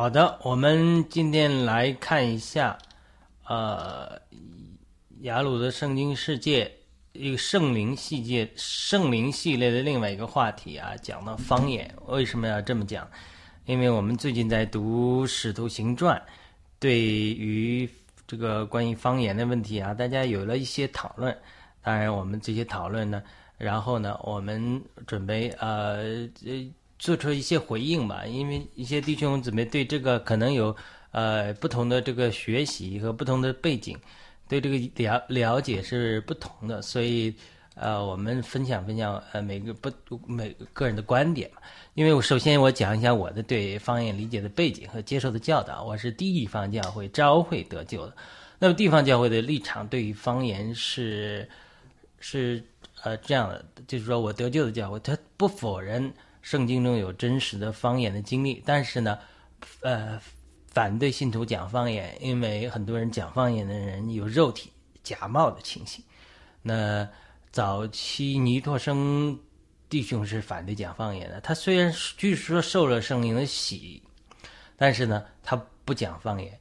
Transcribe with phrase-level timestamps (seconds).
[0.00, 2.78] 好的，我们今天来看一下，
[3.46, 4.18] 呃，
[5.20, 6.74] 雅鲁的圣经世界
[7.12, 11.94] 一个圣灵系列圣灵系列的另外一个话题啊，讲到方言。
[12.06, 13.06] 为什么要这么讲？
[13.66, 16.16] 因为我们最近在读《使徒行传》，
[16.78, 17.86] 对于
[18.26, 21.36] 这个关于方言的问题啊，大家有了一些讨论。
[21.82, 23.22] 当然，我们这些讨论呢，
[23.58, 26.70] 然后呢，我们准备呃呃。
[27.00, 30.76] 做出一些回应吧，因为一些弟兄姊妹对这个可能有
[31.12, 33.98] 呃不同的这个学习和不同的背景，
[34.46, 37.34] 对这个了了解是不同的，所以
[37.74, 39.90] 呃我们分享分享呃每个不
[40.26, 41.62] 每个人的观点嘛。
[41.94, 48.14] 因为我首先我讲一下我的对方言理解的背景和接受的教导，我是地方教会召会得救的。
[48.58, 51.48] 那么地方教会的立场对于方言是
[52.18, 52.62] 是
[53.02, 56.12] 呃这样的，就是说我得救的教会，他不否认。
[56.42, 59.18] 圣经中有真实的方言的经历，但是呢，
[59.82, 60.20] 呃，
[60.68, 66.04] 反对信徒讲方言，因为很多人讲方言的人有肉体假冒的情形。
[66.62, 67.08] 那
[67.52, 69.38] 早期尼托生
[69.88, 74.02] 弟兄是反对讲方言的，他虽然据说受了圣灵的洗，
[74.76, 76.58] 但是呢，他不讲方言，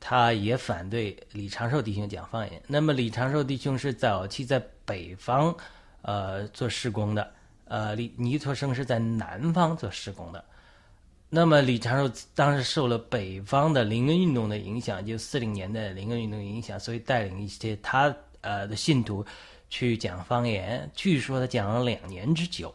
[0.00, 2.62] 他也反对李长寿弟兄讲方言。
[2.66, 5.54] 那么李长寿弟兄是早期在北方
[6.02, 7.32] 呃做施工的。
[7.70, 10.44] 呃，李尼托生是在南方做施工的，
[11.28, 19.24] 那么李长寿当时受了北方的灵恩运动的影响，就四零年的灵恩运动影响，所以带领一些他呃的信徒
[19.68, 22.74] 去讲方言，据说他讲了两年之久。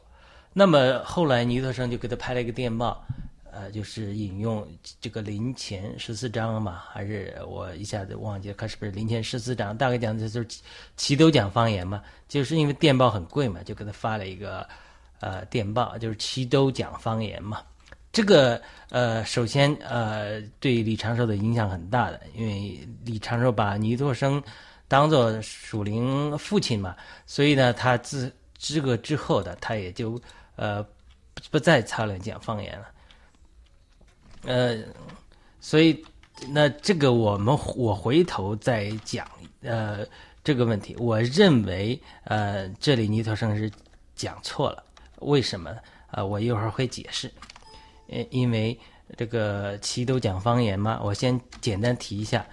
[0.54, 3.06] 那么后来尼托生就给他拍了一个电报。
[3.58, 4.68] 呃，就是引用
[5.00, 9.78] 这个林前十四章嘛，还是我一下子忘记了，看是不是林前十四章？
[9.78, 10.48] 大概讲的就是
[10.98, 14.68] 齐都讲方言嘛，就是因为电报很贵嘛，就给他发了一个
[15.20, 17.62] 呃电报，就是齐都讲方言嘛。
[18.12, 24.42] 这个呃，首先呃，对李长寿的影响很大的，因为李长寿把倪作生
[24.88, 30.22] 当做属灵父亲嘛，所以呢，他自这个之后的他也就
[30.56, 30.86] 呃
[31.52, 32.86] 不再操练讲方言了。
[34.44, 34.78] 呃，
[35.60, 36.02] 所以
[36.50, 39.28] 那这个我们我回头再讲
[39.62, 40.06] 呃
[40.42, 43.70] 这个问题，我认为呃这里尼托生是
[44.16, 44.84] 讲错了，
[45.20, 45.76] 为什么？
[46.12, 47.32] 呃，我一会儿会解释。
[48.08, 48.80] 呃，因为
[49.18, 52.46] 这个齐都讲方言嘛，我先简单提一下，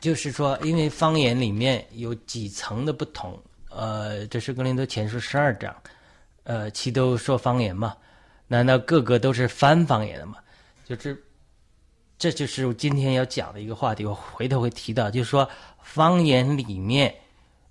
[0.00, 5.74] 就是说，因为方言里面有几层的不同，呃，这是格林多前书十二章，
[6.44, 7.96] 呃，齐都说方言嘛。
[8.46, 10.38] 难道个个都是翻方言的吗？
[10.86, 11.22] 就是，
[12.18, 14.06] 这就是我今天要讲的一个话题。
[14.06, 15.46] 我回头会提到，就是说
[15.82, 17.14] 方言里面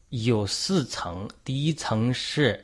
[0.09, 2.53] 有四层，第一层是《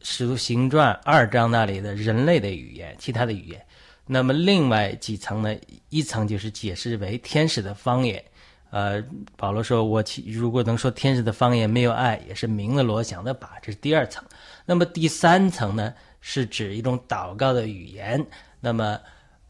[0.00, 3.62] 使徒行传》二章那里的人类的语言，其他的语言。
[4.06, 5.54] 那么另外几层呢？
[5.90, 8.22] 一层就是解释为天使的方言。
[8.70, 9.02] 呃，
[9.36, 14.24] 保罗说：“我如果能说天使的方言，没有爱，也是鸣了罗响的把。”这是第二层。
[14.64, 15.92] 那么第三层呢？
[16.20, 18.24] 是指一种祷告的语言。
[18.60, 18.98] 那么，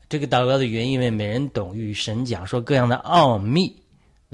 [0.08, 3.74] 这个祷告的语言，因为没人懂，与神讲说各样的奥秘。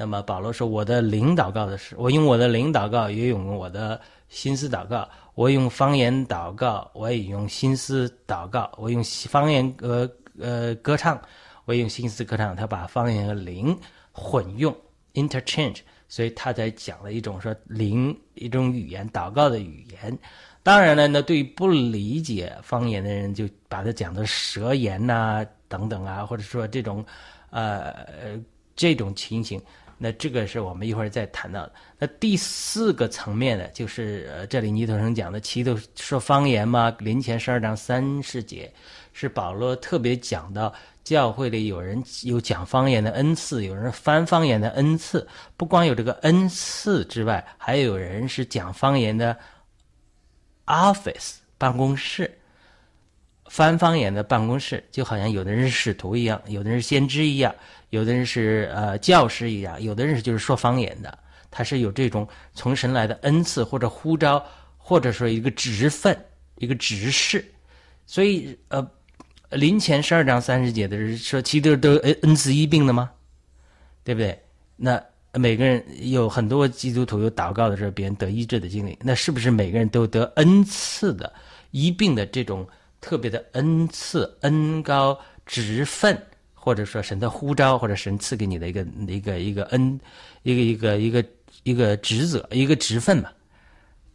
[0.03, 5.09] 那么保罗说：“我的灵祷告的是，我用我的灵祷告，也用我的心思祷告。
[5.37, 8.69] 我用方言祷告，我也用心思祷告。
[8.77, 11.23] 我用方言呃呃歌唱，
[11.67, 12.57] 我用心思歌唱。
[12.57, 13.79] 他把方言和灵
[14.11, 14.77] 混用
[15.15, 20.19] （interchange），所以他才讲了一种说灵一种语言祷告的语言。”
[20.65, 27.07] 当然了，那对于不理解方言的人，就把它讲的舌言呐等等啊，或者说这种，
[27.51, 27.95] 呃
[28.75, 29.63] 这种情形，
[30.03, 31.73] 那这个是我们一会儿再谈到的。
[31.97, 38.73] 那第四个层面呢，就是呃这里尼头生讲的齐头说方言嘛，临前十二章三十节，
[39.13, 40.75] 是保罗特别讲到
[41.05, 45.25] 教会里有人有讲方言的恩赐，有人翻方言的恩赐，
[45.57, 49.39] 不光有这个恩赐之外，还有人是讲方言的。
[50.65, 52.39] Office 办公室，
[53.47, 57.53] 翻方言的办公室，就好像有的人是使徒一样，有的人是先知一样，
[57.93, 61.19] 有的人是呃教师一样，有的人是就是说方言的，
[61.51, 64.45] 他是有这种从神来的恩赐或者呼召，
[64.79, 66.17] 或者说一个职分、
[66.57, 67.45] 一个职事。
[68.07, 68.91] 所以呃，
[69.51, 73.11] 临前十二章三十节的是说，其实都恩恩赐一病的吗？
[74.03, 74.39] 对不对？
[74.77, 75.03] 那。
[75.35, 81.33] 每个人有很多基督徒有祷告的时候，别人得医治的经历，那是不是每个人都得恩赐的
[81.71, 82.69] 医病的这种
[83.01, 86.15] 特别的恩赐、恩高职分，
[86.65, 89.99] 或者说神的呼召，或者神赐给你的一个一个一个恩，
[90.45, 91.25] 一个一个一个
[91.65, 93.29] 一个职责、一个职分嘛？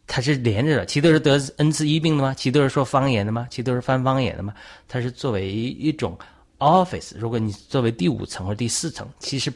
[0.06, 2.32] 它是连着的，其都是得恩赐医病的吗？
[2.32, 3.46] 其都是说方言的吗？
[3.50, 4.54] 其都是翻方言的吗？
[4.88, 6.18] 它是作为一种
[6.58, 7.12] office。
[7.18, 9.52] 如果你作为第五层或第四层，其实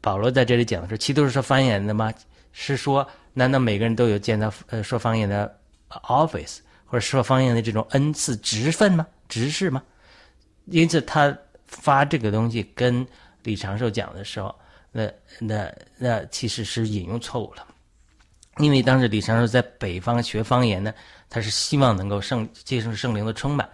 [0.00, 2.12] 保罗在这里讲的是，其都是说方言的吗？
[2.50, 5.56] 是说，难道每个人都有见到呃说方言的
[5.90, 6.56] office
[6.86, 9.06] 或者说方言的这种恩赐职分吗？
[9.28, 9.80] 职事吗？
[10.64, 11.36] 因此他
[11.80, 13.06] 发这个东西跟
[13.42, 14.54] 李长寿讲的时候，
[14.90, 17.66] 那那那其实是引用错误了。
[18.58, 20.92] 因为当时李长寿在北方学方言呢，
[21.28, 23.68] 他是希望能够圣接受圣灵的充满，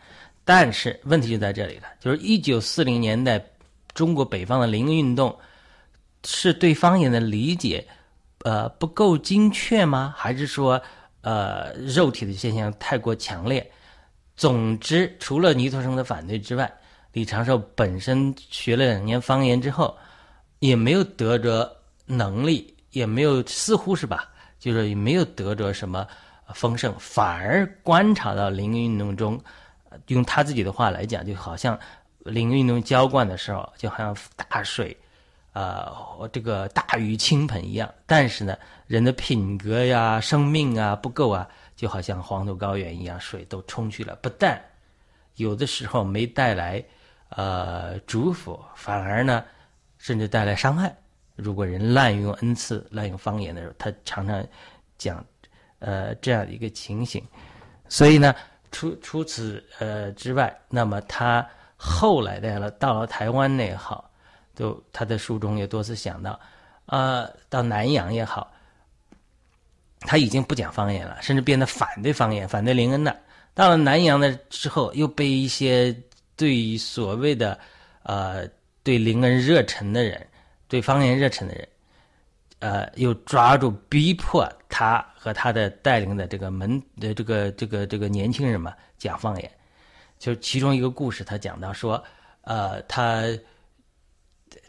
[0.44, 3.40] 但是问题就在这里了，就是一九四零年代
[3.94, 5.38] 中国北方的灵运动
[6.24, 7.86] 是对方言的理解，
[8.40, 10.12] 呃不够精确吗？
[10.16, 10.82] 还是说
[11.20, 13.70] 呃肉体的现象太过强烈？
[14.36, 16.72] 总之，除了尼托生的反对之外，
[17.12, 19.96] 李长寿本身学了两年方言之后，
[20.60, 21.70] 也没有得着
[22.06, 24.28] 能力，也没有似乎是吧？
[24.58, 26.06] 就是也没有得着什么
[26.54, 29.42] 丰盛，反而观察到灵运动中，
[30.06, 31.78] 用他自己的话来讲，就好像
[32.20, 34.96] 灵运动浇灌的时候，就好像大水，
[35.52, 35.92] 呃，
[36.32, 37.92] 这个大雨倾盆一样。
[38.06, 38.56] 但是呢，
[38.86, 44.14] 人的品格呀、生命啊不够啊，就好像黄土高原一样，水都冲去了。
[44.22, 44.62] 不但
[45.36, 46.82] 有的时候没带来
[47.36, 49.44] 呃祝福，反而呢，
[49.98, 50.94] 甚至带来伤害。
[51.34, 54.46] 如果人滥用恩赐、滥用方言的时候，他常常
[54.98, 55.24] 讲，
[55.78, 57.22] 呃，这样的一个情形。
[57.88, 58.34] 所以呢，
[58.70, 61.46] 除除此呃之外，那么他
[61.76, 64.10] 后来的了，到了台湾也好，
[64.54, 66.38] 都他的书中也多次想到，
[66.86, 68.52] 呃，到南洋也好，
[70.00, 73.16] 他已经不讲方言了，甚至变得反对方言、反对林恩了。
[73.54, 75.94] 到了南洋的之后，又被一些
[76.42, 77.56] 对于所谓的
[78.02, 78.48] 呃
[78.82, 80.26] 对林恩热忱的人。
[80.72, 81.68] 对方言热忱的人，
[82.60, 89.50] 呃，又抓住逼迫他和他的带领的这个门的这个这个这个年轻人嘛讲方言，
[90.18, 92.02] 就其中一个故事，他讲到说，
[92.40, 93.22] 呃，他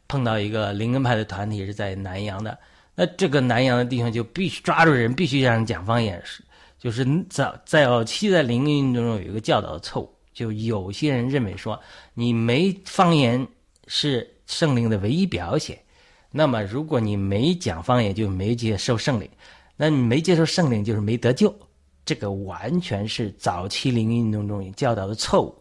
[0.09, 2.59] 碰到一个灵恩派的团体是在南洋的，
[2.95, 6.43] 那这个南洋的弟兄就必须抓住人，必须让人讲方言，是
[6.77, 11.79] 就是早早期在灵恩运动中有一个教导的错误，就有些人认为说，
[12.13, 13.47] 你没方言
[13.87, 15.77] 是圣灵的唯一表现。
[16.31, 19.27] 那么，如果你没讲方言，就没接受圣灵；
[19.77, 21.53] 那你没接受圣灵，就是没得救。
[22.03, 25.55] 这个完全是早期灵运动中教导的错误，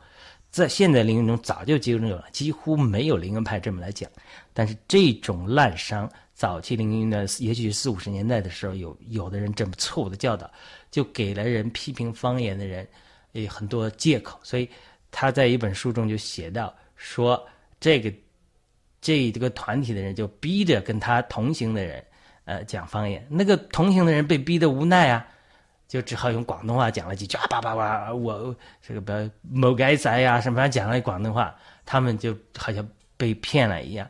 [0.51, 4.11] 在现在灵运动中早就纠正了，几乎没有灵恩派这么来讲。
[4.53, 10.51] 但是这种滥觞，早期灵运动也许四五十年代的时候，有有的人这么错误的教导，
[10.91, 12.89] 就给了人批评方言的人
[13.33, 14.39] 有很多借口。
[14.43, 14.69] 所以
[15.11, 17.45] 他在一本书中就写到说
[17.81, 18.13] 这个。
[19.05, 22.07] 这这个团体的人就逼着跟他同行的人，
[22.45, 23.27] 呃，讲方言。
[23.29, 25.27] 那个同行的人被逼得无奈啊，
[25.89, 31.53] 就只好用广东话讲了几句啊，叭叭叭，我这个某该仔呀什么讲了广东话，
[31.85, 34.09] 他们就好像被骗了一样，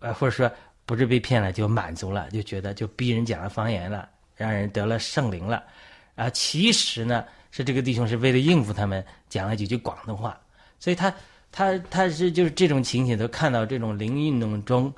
[0.00, 0.50] 呃，或者说
[0.84, 5.62] 不是被骗了，就满足了，就觉得就逼人讲了方言了，让人得了圣灵了，
[6.16, 7.24] 啊，其实呢
[7.54, 10.36] 是这个弟兄是为了应付他们讲了几句广东话，
[10.80, 11.14] 所以他。
[11.56, 14.92] 他他是就是这种情形，都看到这种灵运动中，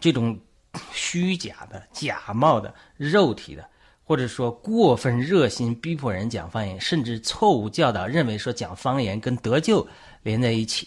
[0.00, 0.38] 这种
[0.92, 3.68] 虚假的、假冒的、肉体的，
[4.04, 9.84] 或者说过分热心逼迫人讲方言，甚至错误教导，认为说讲方言跟得救
[10.22, 10.86] 连在一起。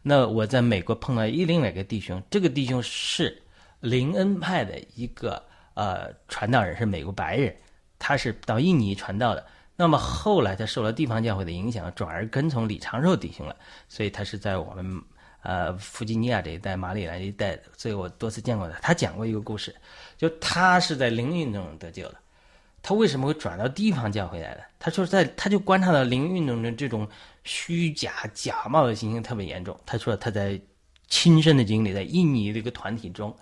[0.00, 3.42] 那我在美国碰到一另外一个弟兄，这个弟兄是
[3.80, 7.56] 灵恩派的一个呃传道人，是美国白人，
[7.98, 9.46] 他是到印尼传道的。
[9.76, 13.56] 那么后来他受了地方教会的影响，转而跟从李长寿弟兄了，
[13.88, 15.02] 所以他是在我们
[15.42, 18.78] 呃弗吉尼亚这一带、马里兰一带，所以我多次见过他。
[18.78, 19.74] 他讲过一个故事，
[20.16, 22.16] 就他是在灵运动中得救的，
[22.82, 24.62] 他为什么会转到地方教会来的？
[24.78, 27.08] 他说在他就观察到灵运动的这种
[27.42, 29.76] 虚假假冒的情形特别严重。
[29.84, 30.60] 他说他在
[31.08, 33.36] 亲身的经历，在印尼这个团体中，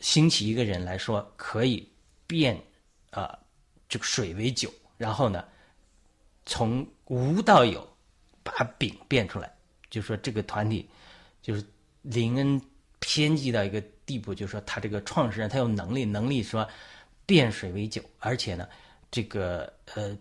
[0.00, 1.88] 兴起一个人来说可以
[2.26, 2.60] 变
[3.20, 3.38] 啊
[3.88, 4.72] 这个水为酒。
[4.96, 5.44] 然后呢，
[6.46, 7.86] 从无到有，
[8.42, 9.52] 把饼变出来，
[9.90, 10.88] 就说这个团体
[11.42, 11.62] 就是
[12.02, 12.60] 林恩
[12.98, 16.66] 偏激到一个地步，就说他这个创始人他有能力，能力说
[17.26, 18.66] 变水为酒，而且呢，
[19.10, 20.16] 这个呃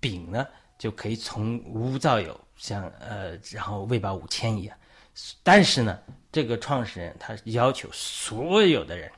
[0.00, 0.44] 饼呢
[0.78, 4.76] 就可以从无到有，像呃然后喂饱五千一样。
[5.42, 5.98] 但是呢，
[6.32, 9.10] 这个创始人他要求所有的人，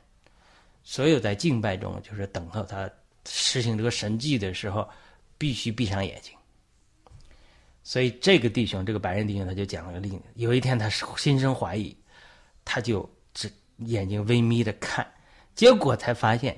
[0.89, 2.91] 所有在敬拜中就是等候他。
[3.31, 4.89] 实行这个神迹的时候，
[5.37, 6.33] 必须闭上眼睛。
[7.83, 11.95] 所以这个弟兄，这个白人弟兄，他就讲了个例子：有一天他是心生怀疑，
[12.65, 15.07] 他就只眼睛微眯的看，
[15.55, 16.57] 结果才发现，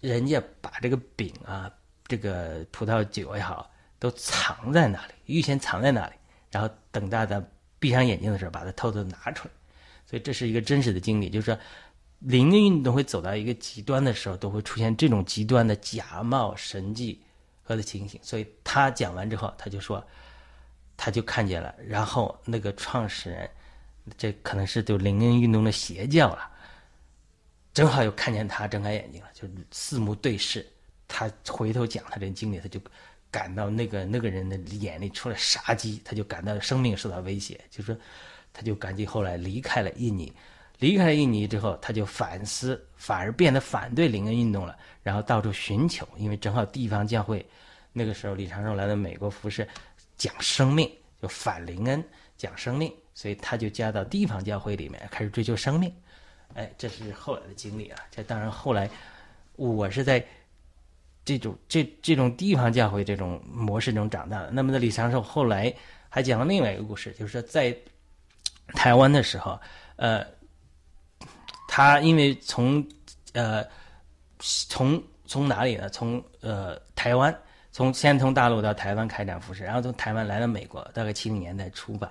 [0.00, 1.72] 人家把这个饼啊，
[2.06, 6.12] 这个葡萄酒也好，都藏在那里，预先藏在那里，
[6.50, 7.42] 然后等大家
[7.78, 9.54] 闭上眼睛的时候，把它偷偷拿出来。
[10.04, 11.58] 所以这是一个真实的经历，就是说，
[12.20, 17.22] 灵运动会走到一个极端的时候，都会出现这种极端的假冒神迹
[17.62, 18.18] 和的情形。
[18.22, 20.04] 所以他讲完之后，他就说，
[20.96, 23.50] 他就看见了，然后那个创始人，
[24.16, 26.50] 这可能是就灵恩运动的邪教了。
[27.72, 30.66] 正好又看见他睁开眼睛了，就四目对视。
[31.06, 32.80] 他回头讲他这经历，他就
[33.30, 37.96] 感到那个那个人的眼里出了杀机，他就感到生命受到威胁，就说
[38.52, 40.32] 他就赶紧后来离开了印尼。
[40.78, 46.06] 离开了印尼之后，他就反思，反而变得反对灵恩运动了，然后到处寻求。
[46.16, 47.44] 因为正好地方教会
[47.92, 49.66] 那个时候李长寿来到美国服侍，
[50.16, 52.04] 讲生命，就反灵恩，
[52.36, 55.92] 讲生命，所以他就加到地方教会里面，开始追求生命。
[56.54, 57.98] 哎，这是后来的经历啊！
[58.10, 58.88] 这当然后来，
[59.56, 60.24] 我是在
[61.24, 64.50] 这种这这种地方教会这种模式中长大的。
[64.50, 65.72] 那么，的李长寿后来
[66.08, 67.76] 还讲了另外一个故事，就是说在
[68.68, 69.60] 台湾的时候，
[69.96, 70.26] 呃，
[71.78, 72.84] 他因为从
[73.34, 73.64] 呃
[74.40, 75.88] 从从哪里呢？
[75.90, 77.32] 从呃台湾，
[77.70, 82.10] 从先从大陆到台湾开展服饰，然后从台湾来到美国，大概七零年代初吧，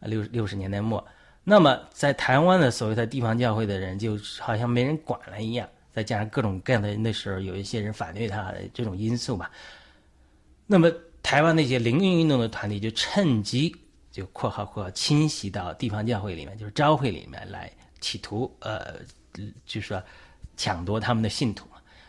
[0.00, 1.02] 六六十年代末。
[1.44, 5.66] 那么，在台湾的所谓的地方教会的人，就好像没人管了一样。
[5.90, 9.50] 再加上各种各样的那时候有一些人反对他的这种因素吧。
[10.66, 10.92] 那么，
[11.22, 13.74] 台湾那些灵运运动的团体就趁机
[14.12, 19.00] 就（括号括号）侵袭到地方教会里面，就是教会里面来，企图呃，
[19.64, 20.02] 就是说
[20.56, 21.66] 抢夺他们的信徒。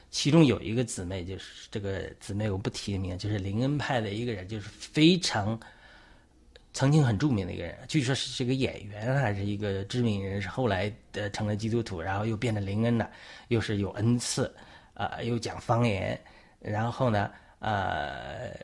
[0.09, 5.59] 其中有一个姊妹，就是这个姊妹我不提名，就是林恩派的一个人，就是非常。
[6.73, 10.47] 曾经很著名的一个人，据说是是个演员，还是一个知名人士。
[10.47, 13.09] 后来呃成了基督徒，然后又变成林恩了，
[13.47, 14.53] 又是有恩赐，
[14.93, 16.19] 啊，又讲方言。
[16.59, 18.55] 然后呢，呃，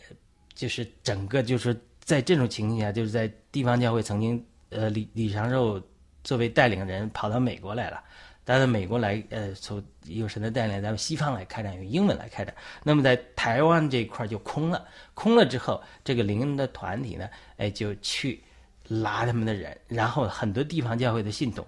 [0.53, 5.81] 就是整个就是在这种情况下，就是在地方教会曾经，呃，李李长寿
[6.23, 8.03] 作为带领人跑到美国来了。
[8.45, 12.53] 但是美国来，呃，从有神的带领，咱们西方来开展，用英文来开展。
[12.83, 18.43] 那么在台湾这一块就空了，空了之后，这个灵恩的团体呢，哎，就去
[18.89, 21.65] 拉他们的人，然后很多地方教会的信徒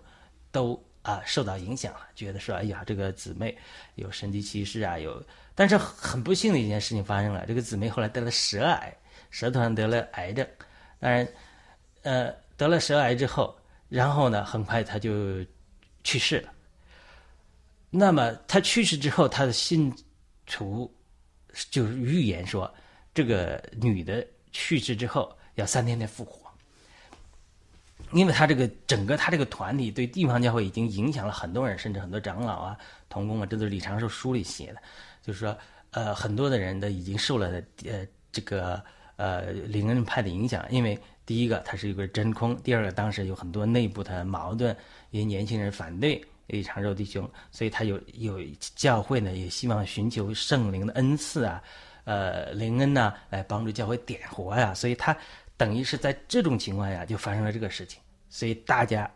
[0.52, 3.58] 都啊受到影响了，觉得说，哎呀，这个姊妹
[3.96, 5.24] 有神迹奇事啊，有。
[5.58, 8.94] 但是很不幸的一件事情发生了，这个姊妹后来得了舌癌，
[9.32, 10.46] 舌头上得了癌症。
[11.00, 11.26] 当然，
[12.02, 13.58] 呃，得了舌癌之后，
[13.90, 15.46] 然后呢，很快他就
[16.04, 16.52] 去世了。
[17.90, 19.94] 那么他去世之后，他的信
[20.46, 20.94] 徒
[21.70, 22.74] 就预言说，
[23.14, 26.52] 这个女的去世之后要三天内复活，
[28.12, 32.78] 因为他这个整个他这个团体对地方教会已经影响了很多人，甚至很多长老啊、
[33.08, 34.82] 童工啊，这都是李长寿书里写的，
[35.22, 35.58] 就是说，
[35.92, 38.84] 呃，很多的人都已经受了呃这个
[39.16, 44.76] 呃灵恩派的影响，因为第一个它是一个真空，第二个当时有很多内部的矛盾，
[45.12, 46.24] 因为年轻人反对。
[46.48, 48.40] 李长肉弟兄，所以他有有
[48.76, 51.60] 教会呢，也希望寻求圣灵的恩赐啊，
[52.04, 54.72] 呃，灵恩呢，来帮助教会点活呀。
[54.72, 55.18] 所以他
[55.58, 58.00] 等于是在这种情况下就发生了这个事情。
[58.30, 59.10] 所以大家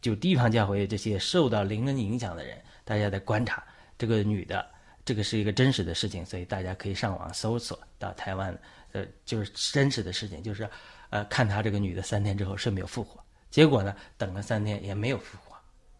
[0.00, 3.62] 就地方教会这些受到灵恩影响的人，大家在观察
[3.96, 4.66] 这个女的，
[5.04, 8.58] 这个是一个真实的事情，所以大家可以上网搜索到台湾，
[8.90, 10.68] 呃，就是真实的事情，就是
[11.12, 15.54] 呃，看他这个女的三天之后是没有复活，结果呢，等了三天也没有复活。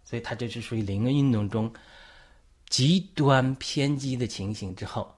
[0.04, 1.70] 所以，他这是属于灵恩运动中
[2.70, 5.14] 极端偏激的情形之后，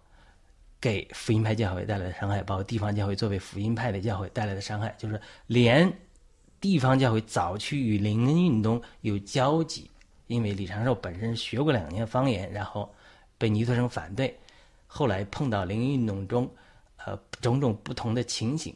[0.80, 5.92] 给福音派教会带来的伤害，包括地方教会作为福音派的教会带来的伤害，就是连
[6.60, 9.88] 地方教会早期与灵恩运动有交集，
[10.26, 12.92] 因为李长寿本身学过两年方言，然后
[13.38, 14.36] 被尼托生反对，
[14.88, 16.50] 后来碰到灵恩运动中，
[17.04, 18.74] 呃，种种不同的情形，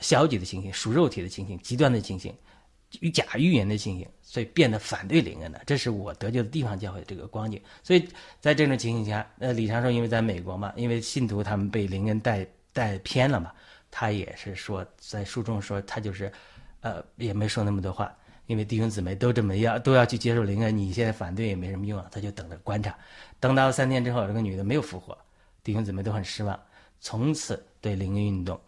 [0.00, 2.34] 消极的情形、属肉体的情形、极端的情形。
[3.00, 7.60] 与假预言的情形，所以变得反对灵恩的，这是我得救的地方教会这个光景。
[7.82, 8.08] 所以
[8.40, 13.52] 在这种情形下，呃，李长寿因为在美国嘛，因为信徒他们被灵恩带带偏了嘛，
[13.90, 16.32] 他也是说在书中说他就是，
[16.80, 18.10] 呃，也没说那么多话，
[18.46, 22.96] 因为弟兄姊妹都这么要都要去接受灵恩，你现在反对也没什么用啊，他就等着观察，
[23.38, 25.16] 等到三天之后，这个女的没有复活，
[25.62, 26.58] 弟兄姊妹都很失望，
[27.02, 28.58] 从此对灵恩运动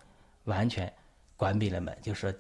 [0.45, 0.93] 完全
[1.41, 2.31] 关闭了门，就说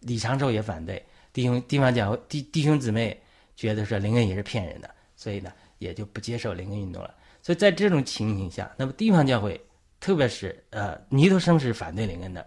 [0.00, 1.04] 李长寿也反对。
[1.30, 3.14] 弟兄地方讲弟弟兄姊妹
[3.54, 7.14] 觉得说灵恩也是骗人的，所以呢也就不接受灵恩运动了。
[7.42, 9.60] 所以在这种情形下，那么地方教会，
[10.00, 12.46] 特别是呃尼托生是反对灵恩的，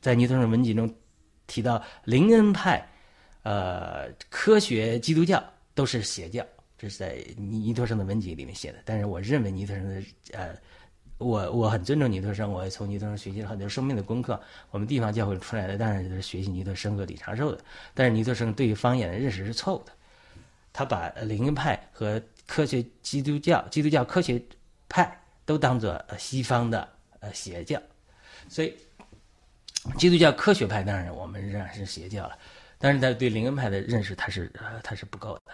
[0.00, 0.88] 在尼托生文集中
[1.48, 2.80] 提到灵恩派，
[3.42, 5.42] 呃科学基督教
[5.74, 6.46] 都是邪教，
[6.78, 8.78] 这是在尼尼托生的文集里面写的。
[8.84, 10.56] 但是我认为尼托生的呃，
[11.18, 14.40] 我我很尊重尼特生，我也从尼特生学习了很多生命的功课。
[14.70, 19.92] 我们地方教会出来的当然是学习尼特生和李长寿的，但是尼特生对于方言的认识是错误的，
[20.72, 24.40] 他把灵恩派和科学基督教、基督教科学
[24.88, 26.88] 派都当做西方的
[27.20, 27.82] 呃邪教，
[28.48, 28.74] 所以
[29.96, 32.38] 基督教科学派当然我们仍然是邪教了。
[32.78, 34.52] 但是他对灵恩派的认识，他是
[34.84, 35.52] 他是不够的，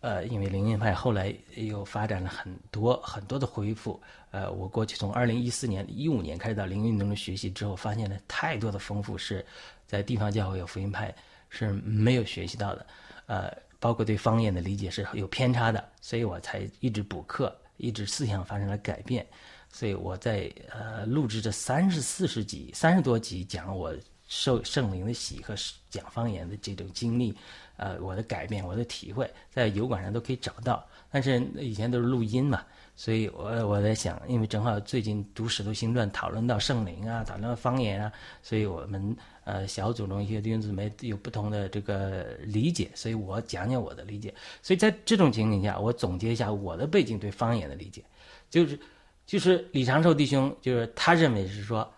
[0.00, 4.00] 呃，因为灵恩派后来又发展了很多很多的恢复，
[4.30, 9.44] 呃，我过去从二零一四年一五年开始到灵运动的学习之后，发现了太多的丰富是
[9.86, 11.12] 在地方教会有福音派
[11.48, 12.86] 是没有学习到的，
[13.26, 19.26] 呃，包括对方言的理解是有偏差的，所以我才一直补课，一直思想发生了改变，
[19.72, 23.94] 所以我在呃录制这三十四十集三十多集讲我。
[24.28, 25.54] 受圣灵的喜和
[25.88, 27.32] 讲方言的这种经历，
[27.76, 30.86] 呃，我的改变，我的体会，在油管上都可以找到。
[31.10, 32.64] 但是以前都是录音嘛，
[32.94, 44.34] 所以我我在想，因为正好最近读《使徒行传》，讨论到圣灵啊，讨论到方言啊，所以我们呃小组中一些弟兄姊妹有不同的这个理解，所以我讲讲我的理解。
[44.62, 48.02] 所以在这种情景下，我总结一下我的背景对方言的理解，
[48.50, 48.78] 就是
[49.26, 51.90] 就是李长寿弟兄，就是他认为是说。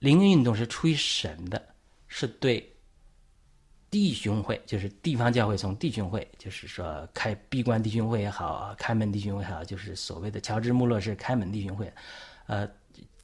[0.00, 1.62] 灵运动是出于神的，
[2.08, 2.70] 是对
[3.94, 11.92] 弟兄会，就是地方教会，从弟兄会，就是说开闭关弟兄会也好，开门弟兄会也好，就是所谓的乔治穆勒是开门弟兄会，
[12.48, 12.68] 呃，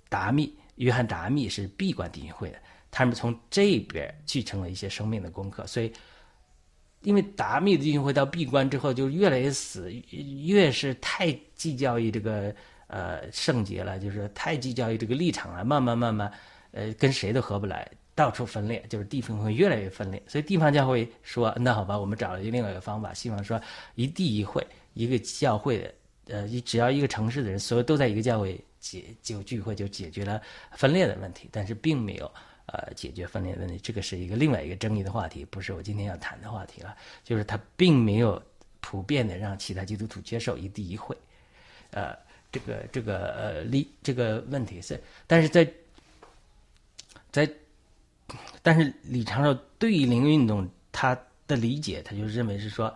[0.09, 2.59] 达密约翰达密是闭关弟兄会的，
[2.89, 5.93] 他们从这边继承了一些生命的功课，所以
[7.03, 12.55] 因为达密的弟兄会到闭关之后就越来越死，越是太计较于这个
[12.87, 16.33] 呃圣洁了，就是太计较于这个立场了，慢慢慢慢。
[16.73, 20.23] 呃，跟谁都合不来，到处分裂，就是地方会越来越分裂。
[20.27, 23.59] 所以地方教会说：“那好吧，我们找了一个另外一个方法，希望说
[23.95, 24.63] 一地一会，
[24.93, 25.95] 一个教会的，
[26.27, 31.49] 呃，一只要一个城市的人，所有都在一个教会解就聚会，就解决了分裂的问题。
[31.51, 32.31] 但是并没有
[32.67, 36.95] 呃解决分裂的问题，这个是一个另外一个争议的话题，不是我今天要谈的话题了。
[37.25, 38.43] 就是他并没有
[38.83, 41.17] 普遍的让其他基督徒接受一地一会，
[41.93, 42.15] 呃，
[42.53, 45.67] 这个这个呃利这个问题是，但是在。
[47.33, 47.49] 在，
[48.63, 52.95] 但是李长寿对于灵运动他的理解，他就认为是说，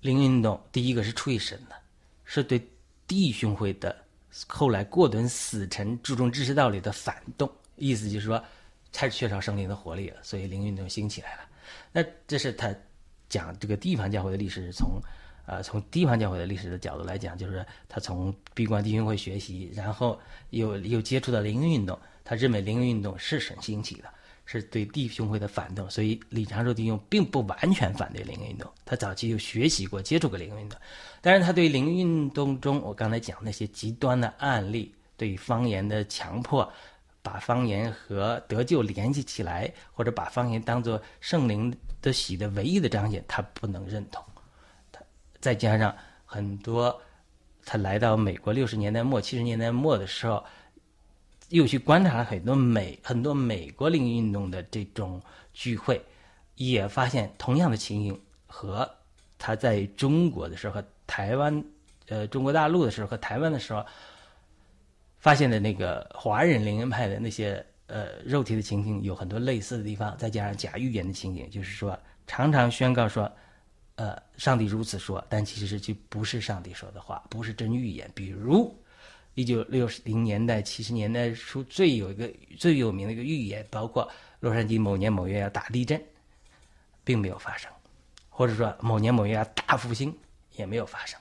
[0.00, 1.76] 灵运动第一个是出于神的，
[2.24, 2.60] 是对
[3.06, 3.96] 弟兄会的
[4.46, 8.42] 后来过顿死沉注重知识道理的反动，意思就是说，
[8.92, 11.40] 太缺少圣灵的活力了，所以灵运动兴起来了。
[11.90, 12.74] 那这是他
[13.28, 15.00] 讲这个地方教会的历史，从
[15.46, 21.98] 呃从地方教会的历史的角度来讲，就是他从闭关弟兄会学习，然后又又接触到灵运动。
[22.24, 24.12] 他认为灵运动是神兴起的，
[24.50, 28.66] 是对弟兄会的反动，所以李长寿弟兄并不完全反对灵运动。
[28.82, 30.80] 他早期有学习过、接触过灵运动，
[31.20, 36.66] 但是他对灵运动中我刚才讲那些极端的案例，对方言的强迫，
[37.20, 44.24] 把方言和得救联系起来，或者把方言当作圣灵的喜的唯一的彰显，他不能认同。
[44.90, 44.98] 他
[45.40, 46.98] 再加上很多，
[47.66, 50.42] 他来到美国六十年代末、七十年代末的时候。
[51.48, 55.20] 又去观察了很多美很多美国灵运动的这种
[55.54, 56.04] 聚会，
[56.56, 58.88] 也发现同样的情形和
[59.38, 61.64] 他在中国的时候和台湾，
[62.08, 63.84] 呃，中国大陆的时候和台湾的时候
[65.18, 73.30] 发现的那个华人灵恩派的那些呃肉体的情形有很多类似的地方，再加上假预言的情景，就是说常常宣告说，
[73.94, 78.78] 呃，上帝如此说，但其实就不是上帝说的话，不是真预言，比如。
[79.38, 86.02] 一九六零年代、七十年代初，最有一个最有名的一个预言，包括洛杉矶某年某月要大地震，
[87.04, 87.70] 并没有发生；
[88.28, 90.12] 或者说某年某月要大复兴，
[90.56, 91.16] 也没有发生。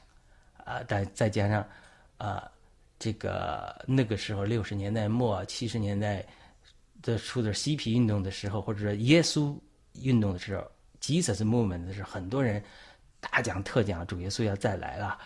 [0.65, 1.63] 啊，但再加上
[2.17, 2.49] 啊，
[2.97, 6.25] 这个那个时候六十年代末、七十年代
[7.03, 9.55] 的出的嬉皮运动的时候，或者说耶稣
[10.01, 10.65] 运动的时候
[10.99, 12.63] ，Jesus movement 的时候，很多人
[13.19, 15.19] 大讲特讲主耶稣要再来了。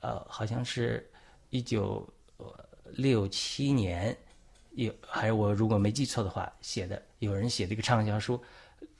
[0.00, 1.08] 呃，好像是
[1.50, 2.04] 一九。
[2.96, 4.16] 六七年，
[4.72, 8.42] 有还有我如果没记错的话，写的有人写这个畅销书，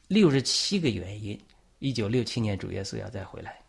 [0.09, 1.41] 六十七个原因，
[1.79, 3.61] 一九六七年主耶稣要再回来。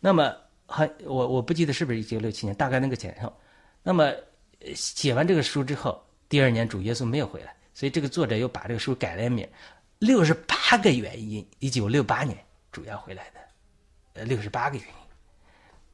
[0.00, 0.34] 那么
[0.66, 3.32] 还我我不记得是不是一九六七年，大概那个前后。
[3.82, 4.12] 那么
[4.74, 9.48] 写完这个书之后，第二年主耶稣没有回来，所以这个作者又把这个书改了名，
[10.00, 12.38] 六十八个原因，一九六八年
[12.70, 13.40] 主要回来的，
[14.14, 14.94] 呃，六十八个原因。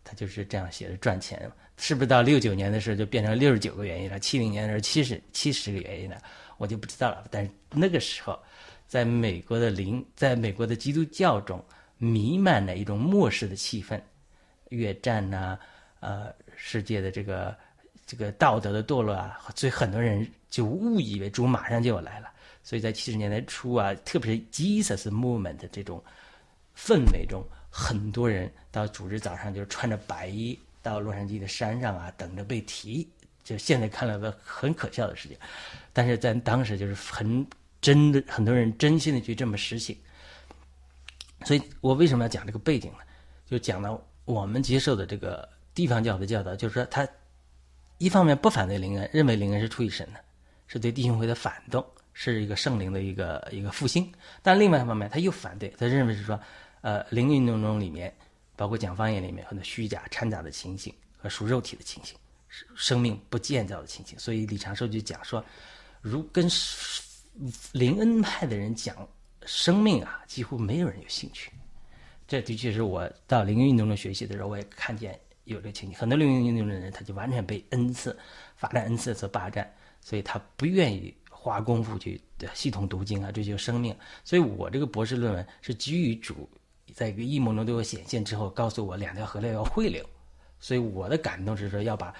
[0.02, 4.18] 他就是这样写的，赚钱是不是到六九年的时候就变成六十九个原因了？
[4.20, 6.16] 七零年的时候七十七十个原因了，
[6.56, 7.24] 我就不知道了。
[7.30, 8.38] 但是那个时候，
[8.86, 11.62] 在美国的灵，在美国的基督教中
[11.98, 14.00] 弥漫了一种末世的气氛，
[14.68, 15.58] 越战呐，
[16.00, 17.56] 呃，世界的这个
[18.06, 22.30] 这个道德的堕落啊，所以很多人就误以为主马上就要来了。
[22.62, 26.02] 所以在七十年代初啊，特别是 Jesus Movement 这种
[26.74, 33.08] 氛围中，很多人到主日早上就穿着白衣到洛杉矶的山上啊，等着被提。
[33.42, 35.36] 就现在看来的很可笑的事情，
[35.92, 37.44] 但是在当时就是很
[37.80, 39.96] 真的，很多人真心的去这么实行。
[41.44, 42.98] 所以我为什么要讲这个背景呢？
[43.46, 47.06] 就讲到我们接受的这个地方教的教导，就是说他
[47.98, 50.20] 一方面不反对灵恩，认为灵恩是出于神的，
[50.66, 51.84] 是对弟兄会的反动。
[52.16, 54.08] 是一个圣灵的一个一个复兴，
[54.40, 56.38] 但另外一方面他又反对，他认为是说，
[56.80, 58.14] 呃，灵运动中里面，
[58.56, 62.16] 包括讲方言里面很多虚假掺杂的情形和属肉体的情形，
[62.76, 64.18] 生命不建造的情形。
[64.18, 65.44] 所以李长寿就讲说，
[66.00, 66.48] 如跟
[67.72, 68.96] 灵恩派的人讲
[69.44, 71.50] 生命啊，几乎没有人有兴趣。
[72.26, 75.98] 这的确是我到灵运动中学习的时候，我也看见有这个情形。
[75.98, 78.16] 很多灵运动的人，他就完全被恩赐、
[78.56, 81.14] 发展恩赐所霸占，所以他不愿意。
[81.28, 82.18] 花功夫去
[82.54, 83.94] 系统读经啊，追求生命。
[84.24, 86.48] 所以我这个博士论文是基于主
[86.94, 90.02] 在一个异梦中对我显现之后，告诉我两条河流要汇流。
[90.60, 92.14] 所以我的感动是说，要把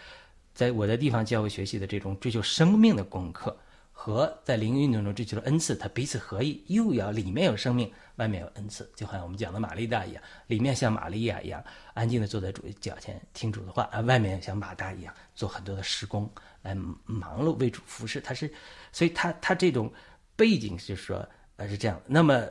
[0.53, 3.57] 在我的地方教会学习的这种追求生命的功课，
[3.93, 16.31] 和在灵运动中追求的恩赐，它彼此合一，又要里面有生命，外面有恩赐，就好像我们讲的玛丽大一样，里面像玛利亚一样安静的坐在主脚前听主的话，啊，外面像马大一样做很多的施工。
[16.63, 18.51] 来忙碌为主服侍，他是，
[18.91, 19.93] 所以他他这种
[20.35, 22.01] 背景是说，呃是这样。
[22.07, 22.43] 那么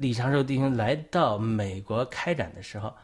[0.00, 2.94] 李长寿弟兄来到美国开展的时候，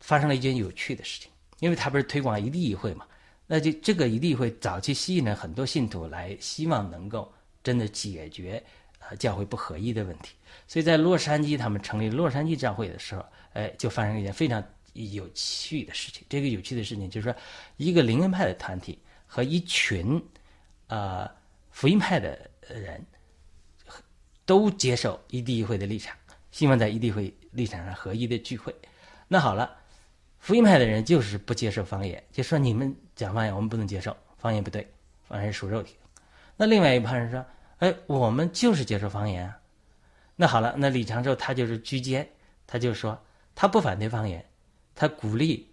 [0.00, 3.06] 发生了一件有趣的事情，因为他不是推广一地议会嘛，
[3.46, 7.32] 那就这个一地议会早期吸引了很多信徒来，希望能够
[7.62, 8.62] 真的解决
[9.00, 10.34] 呃教会不合一的问题。
[10.68, 16.24] 所以在洛杉矶他们成立洛杉矶教会的时候，哎，就发生了一件非常有趣的事情。
[16.28, 17.36] 这个有趣的事情就是说，
[17.76, 18.98] 一个灵恩派的团体。
[19.28, 20.24] 和一群，
[20.86, 21.28] 呃，
[21.72, 23.04] 福音派的人，
[24.46, 26.16] 都接受一地议会的立场，
[26.50, 28.74] 希望在一地会立场上合一的聚会。
[29.28, 29.76] 那好了，
[30.38, 34.88] 福音派的人就是不接受方言，就说你们讲方言，我们不能接受，方言不对，
[35.28, 35.96] 方言属肉体。
[36.56, 37.44] 那另外一派人说，
[37.78, 39.58] 哎，我们就是接受方言啊。
[40.36, 42.26] 那好了，那李长寿他就是居间，
[42.66, 43.20] 他就说
[43.54, 44.44] 他不反对方言，
[44.94, 45.68] 他鼓励，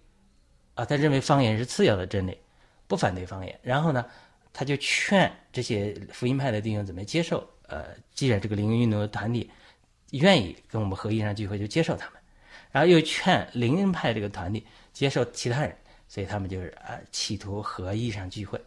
[0.74, 2.38] 啊，他认为方言是次要的真理。
[2.86, 4.06] 不反对方言，然后呢，
[4.52, 7.50] 他就劝这些福音派的弟兄姊妹接受。
[7.68, 9.50] 呃，既然这个灵恩运动的团体
[10.12, 12.20] 愿意跟我们合议上聚会，就接受他们。
[12.72, 15.76] 然后又劝灵恩派这个团体接受其他人，
[16.08, 18.60] 所以他们就是啊，企图合议上聚会。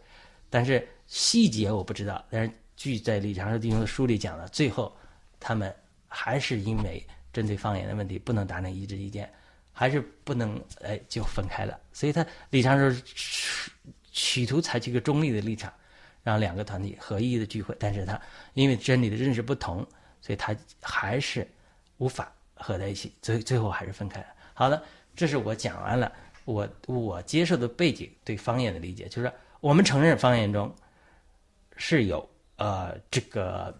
[0.49, 2.23] 但是细节我不知道。
[2.29, 4.95] 但是据在李长寿弟兄的书里讲了，最后
[5.39, 5.73] 他们
[6.07, 9.31] 还是因为针对方言的问题不能达成一致意见，
[9.73, 11.79] 还是不能哎就分开了。
[11.91, 13.01] 所以他李长寿。
[14.19, 15.71] 企图采取一个中立的立场，
[16.27, 18.21] 让两个团体合一的聚会，但是他
[18.53, 19.77] 因为真理的认识不同，
[20.19, 21.47] 所以他还是
[21.99, 24.27] 无法合在一起，最最后还是分开了。
[24.53, 24.83] 好了，
[25.15, 26.11] 这是我讲完了，
[26.43, 30.69] 我我接受的背景对方言的理解，就是我们承认方言中
[31.77, 33.73] 是有呃这个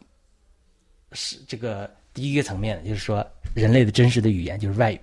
[1.12, 5.02] 是这个第一个层面的，就是说人类的真实的语言就是外语，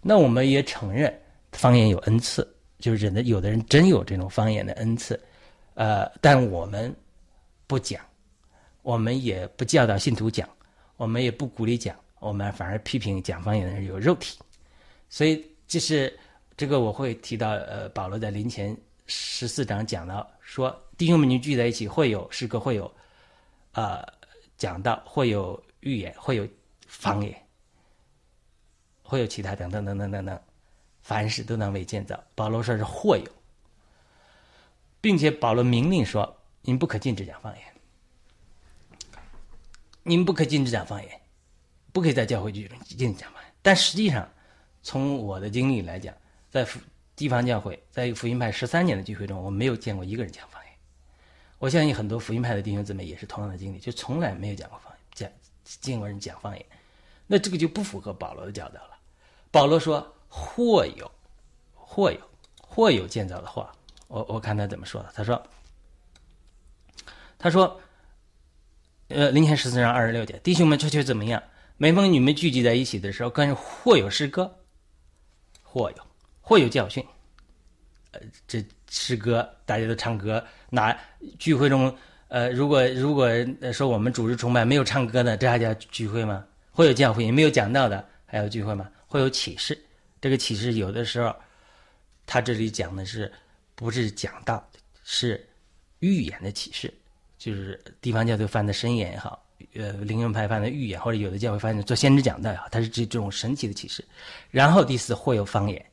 [0.00, 1.14] 那我们也承认
[1.52, 2.50] 方言有恩赐。
[2.78, 5.18] 就是人的，有的人真有这种方言的恩赐，
[5.76, 6.94] 呃，但我们
[7.66, 8.02] 不讲，
[8.80, 10.48] 我们也不教导信徒讲，
[10.96, 14.38] 我们也不鼓励讲，我们反而批评讲方言的人有肉体，
[15.10, 16.18] 所以就是
[16.56, 18.74] 这个我会提到，呃，保罗在临前
[19.06, 22.90] 十四章讲到说，弟兄们你聚在一起会有诗歌，会有，
[23.72, 24.02] 呃，
[24.56, 26.48] 讲到会有预言，会有
[26.86, 27.36] 方言，
[29.02, 30.40] 会有其他等等等等等等。
[31.02, 32.18] 凡事都能为建造。
[32.34, 33.24] 保罗说是或有，
[35.00, 37.62] 并且保罗明令说：“您不可禁止讲方言，
[40.02, 41.20] 您不可禁止讲方言，
[41.92, 44.28] 不可以在教会聚中禁止讲方言。”但实际上，
[44.82, 46.14] 从我的经历来讲，
[46.50, 46.66] 在
[47.14, 50.72] 地方教会，在福音派十三年的聚会中，我没有见过一个人讲方言。
[51.58, 55.30] 我相信很多福音派的弟兄姊妹也是同样的经历，就从来没有讲过方言，讲
[55.64, 56.66] 见过人讲方言。
[57.26, 58.98] 那这个就不符合保罗的教导了。
[59.50, 60.12] 保罗说。
[60.28, 61.10] 或有，
[61.72, 62.20] 或有，
[62.60, 63.72] 或有建造的话，
[64.08, 65.10] 我我看他怎么说的。
[65.14, 65.42] 他说，
[67.38, 67.80] 他说，
[69.08, 71.42] 呃，零前十四章二十六节，弟兄们，这却怎么样？
[71.76, 74.50] 每逢你们聚集在一起的时候，跟或有诗歌，
[75.62, 75.96] 或有，
[76.40, 77.04] 或有教训。
[78.12, 80.96] 呃，这诗歌大家都唱歌，那
[81.38, 81.94] 聚会中，
[82.28, 83.28] 呃，如果如果
[83.72, 86.44] 说我们主日崇拜没有唱歌的，这还叫聚会吗？
[86.70, 88.88] 会有教会，没有讲到的，还有聚会吗？
[89.06, 89.78] 会有启示。
[90.20, 91.34] 这个启示有的时候，
[92.24, 93.30] 他这里讲的是
[93.76, 94.68] 不是讲道，
[95.04, 95.48] 是
[96.00, 96.92] 预言的启示，
[97.38, 99.40] 就是地方教会翻的申言也好，
[99.74, 104.04] 呃，灵恩派翻的预言，或者有的教会翻的做先知讲道也好，它是这这种神奇的启示。
[104.50, 105.86] 然后第四会有方言，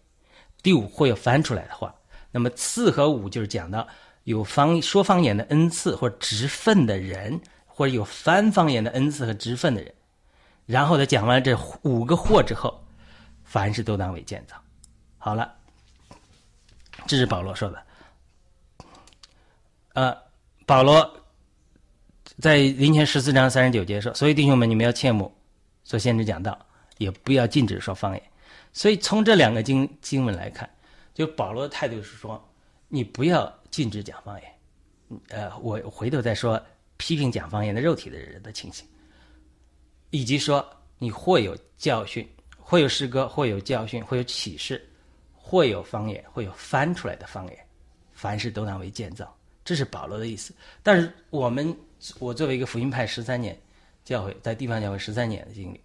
[0.63, 1.93] 第五会有翻出来的话。
[2.32, 3.88] 那么四和五就是讲到
[4.24, 9.93] 有方说方言的恩赐或职分的人，或者有翻方言的恩赐和职分的人。
[10.65, 12.82] 然后他讲完这五个或之后，
[13.43, 14.56] 凡事都当为建造。
[15.17, 15.54] 好了，
[17.08, 17.84] 这是保罗说的。
[19.94, 20.16] 呃，
[20.66, 21.08] 保罗
[22.39, 25.32] 在林前十四章三十九节说：“所以弟兄们，你们要切慕
[25.84, 26.58] 说先知讲道，
[26.98, 28.24] 也不要禁止说方言。”
[28.74, 30.68] 所以从这两个经经文来看，
[31.13, 32.44] 就保罗的态度是说：
[32.88, 34.52] 你不要禁止讲方言。
[35.30, 36.60] 呃，我回头再说
[36.98, 38.88] 批评讲方言的肉体的人的情形。
[40.10, 44.88] 以及说，你或有教训，或有诗歌，或有教训，或有启示，
[45.46, 47.58] 会有方言，会有翻出来的方言，
[48.14, 50.54] 凡事都当为建造，这是保罗的意思。
[50.82, 51.76] 但是我们，
[52.18, 53.56] 我作为一个福音派十三年
[54.06, 55.82] 教会，在地方教会十三年的经历，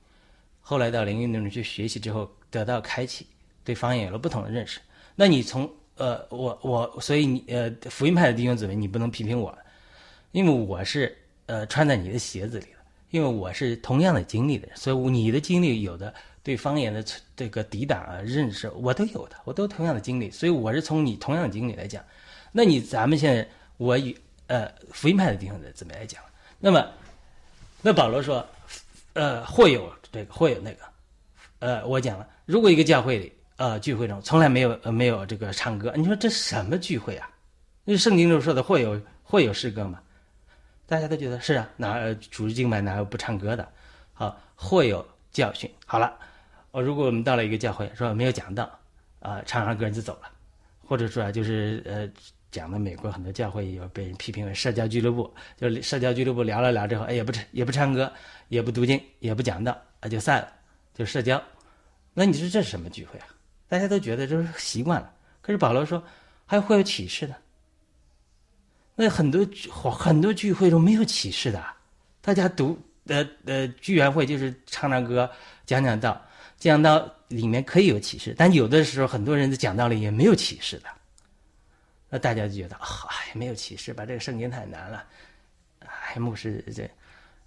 [0.61, 3.27] 后来到灵运动中去学习之后，得到开启，
[3.64, 4.81] 对方言有了不同的认识。
[5.16, 9.59] 那你从呃，我我，所以你呃，福音派的弟兄姊妹，你不能批评我，
[10.31, 11.14] 因为我是
[11.47, 12.66] 呃穿在你的鞋子里。
[13.11, 17.05] 因为我是同样的经历的人，所以你的经历有的对方言的
[17.37, 22.03] 这个抵挡啊认识，我都有的，我都同样的经历，所以我是从你同样的经历来讲。
[22.53, 23.46] 那你咱们现在
[23.77, 26.22] 我与呃福音派的弟兄怎么来讲？
[26.59, 26.87] 那么
[27.83, 28.44] 那保罗说，
[29.12, 30.79] 呃或有这个或有那个，
[31.59, 37.31] 呃我讲了，如果一个教会里呃聚会中从来没有没有这个唱歌，你说这什么聚会啊？
[37.85, 40.01] 那圣经中说的会有会有诗歌吗？
[40.87, 43.68] 大家都觉得是啊，哪主日敬拜哪有不唱歌的？
[44.14, 45.70] 好，或有教训。
[45.85, 46.18] 好了，
[46.70, 48.70] 哦如果我们到了一个教会，说没有讲道，
[49.20, 50.31] 啊，唱唱歌就走了，
[50.85, 52.09] 或者说啊，就是呃，
[52.50, 58.12] 讲的美国很多教会有被人批评为社交俱乐部，就是社交俱乐部聊了聊之后，哎，也不唱也不唱歌，
[58.48, 60.48] 也不读经，也不讲道，啊，就散了，
[60.94, 61.42] 就社交。
[62.14, 63.26] 那你说这是什么聚会啊？
[63.68, 65.12] 大家都觉得这是习惯了。
[65.40, 66.02] 可是保罗说，
[66.44, 67.35] 还会有启示的。
[68.94, 69.46] 那很多
[69.92, 71.64] 很多聚会都没有启示的，
[72.20, 72.76] 大家读
[73.07, 75.31] 呃呃聚员会就是唱唱歌
[75.64, 76.20] 讲讲道，
[76.59, 80.88] 讲道里面可以有启示，但有的时候很多人的讲道里也没有启示的，
[82.09, 85.05] 那大家就觉得啊，哎，没有启示，把这个圣经太难了，
[85.81, 86.90] 哎，牧师这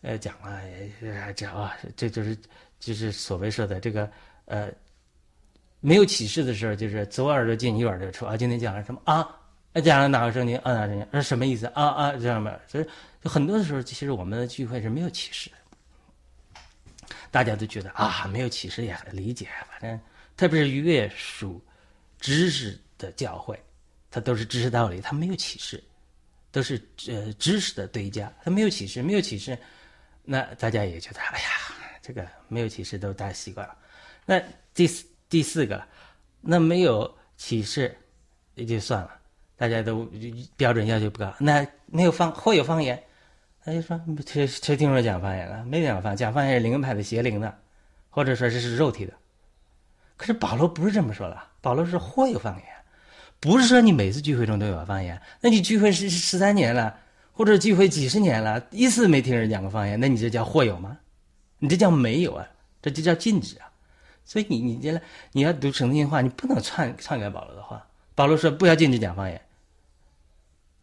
[0.01, 0.61] 呃讲了
[1.35, 2.37] 这啊，这就是
[2.79, 4.09] 就是所谓说的这个
[4.45, 4.69] 呃
[5.79, 9.27] 没有启示的时候，就是左耳朵进右耳朵出啊，今天讲了什么啊？
[9.83, 10.57] 讲了哪个圣经？
[10.59, 11.07] 啊，哪个圣经？
[11.11, 11.65] 那什么意思？
[11.67, 12.61] 啊啊，这样的。
[12.67, 12.85] 所以，
[13.23, 15.55] 就很多的时候，其实我们的聚会是没有启示的。
[17.31, 19.47] 大家都觉得啊，没有启示也很理解。
[19.69, 19.99] 反正，
[20.37, 21.59] 特别是越属
[22.19, 23.59] 知识的教会，
[24.11, 25.83] 它都是知识道理，它没有启示，
[26.51, 29.57] 都是呃知识的堆加，它没有启示，没有启示，
[30.23, 31.49] 那大家也觉得，哎呀，
[32.01, 33.75] 这个没有启示都大家习惯了。
[34.25, 34.39] 那
[34.73, 35.83] 第四第四个，
[36.41, 37.97] 那没有启示
[38.55, 39.17] 也就算了。
[39.55, 40.09] 大家都
[40.57, 43.01] 标准要求不高，那没有方会有方言，
[43.63, 45.63] 他就说谁谁听说讲方言了？
[45.65, 47.55] 没讲方讲方言是灵派的邪灵的，
[48.09, 49.13] 或者说这是肉体的。
[50.17, 52.65] 可是保罗不是这么说的，保罗是会有方言，
[53.39, 55.21] 不是说你每次聚会中都有方言。
[55.41, 56.97] 那你聚会十十三年了，
[57.33, 60.97] 或者聚会几十年了，一次没听人讲过方言，那你这叫会有吗？
[61.59, 62.47] 你这叫没有啊，
[62.81, 63.69] 这就叫禁止啊。
[64.25, 65.01] 所以你你进来
[65.33, 67.85] 你要读圣经话，你不能篡篡改保罗的话。
[68.15, 69.39] 保罗说不要禁止讲方言。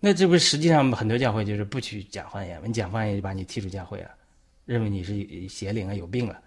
[0.01, 4.11] 那这不实际上很多教会就是不去讲方言，你讲方言就把你踢出教会了，
[4.65, 6.41] 认为你是邪灵啊，有病了，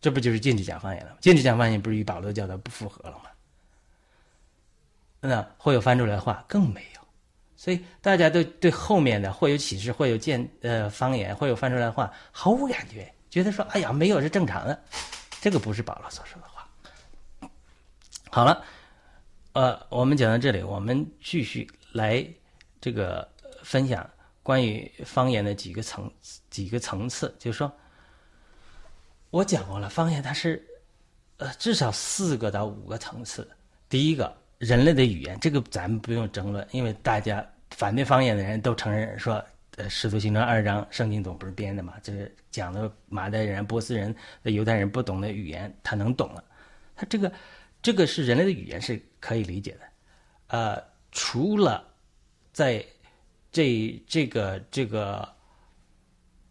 [0.00, 1.16] 这不就是禁止讲方言了吗？
[1.20, 3.24] 禁止讲方言不是与保罗教导不符合了吗？
[5.18, 7.00] 那会有翻出来话更没有，
[7.56, 14.80] 所以大家都对后面的会有启示、会有见呃方言、会有翻出来话毫无感觉，觉得说哎呀没有是正常的，
[15.40, 17.50] 这个不是保罗所说的话。
[18.30, 18.62] 好了，
[19.54, 22.24] 呃，我们讲到这里，我们继续来。
[22.86, 23.28] 这个
[23.64, 24.08] 分享
[24.44, 26.08] 关于方言的几个层
[26.50, 27.72] 几个层次，就是说，
[29.30, 30.64] 我讲过了，方言它是
[31.38, 33.50] 呃至少四个到五个层次。
[33.88, 39.44] 第一个，人类的语言，这个咱们不用争论，因为大家反对方言的人都承认说，
[39.74, 46.44] 呃，《使徒行传》二章，圣经总不是编的嘛，这是讲的马代人、波斯人、犹太人不懂的语言，他能懂了。
[46.94, 47.32] 他这个
[47.82, 49.80] 这个是人类的语言是可以理解的，
[50.56, 51.84] 呃，除了。
[52.56, 52.82] 在
[53.52, 55.28] 这这个这个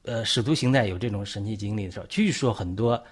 [0.03, 3.03] 呃使徒行代有这种神奇经历的时候，据说很多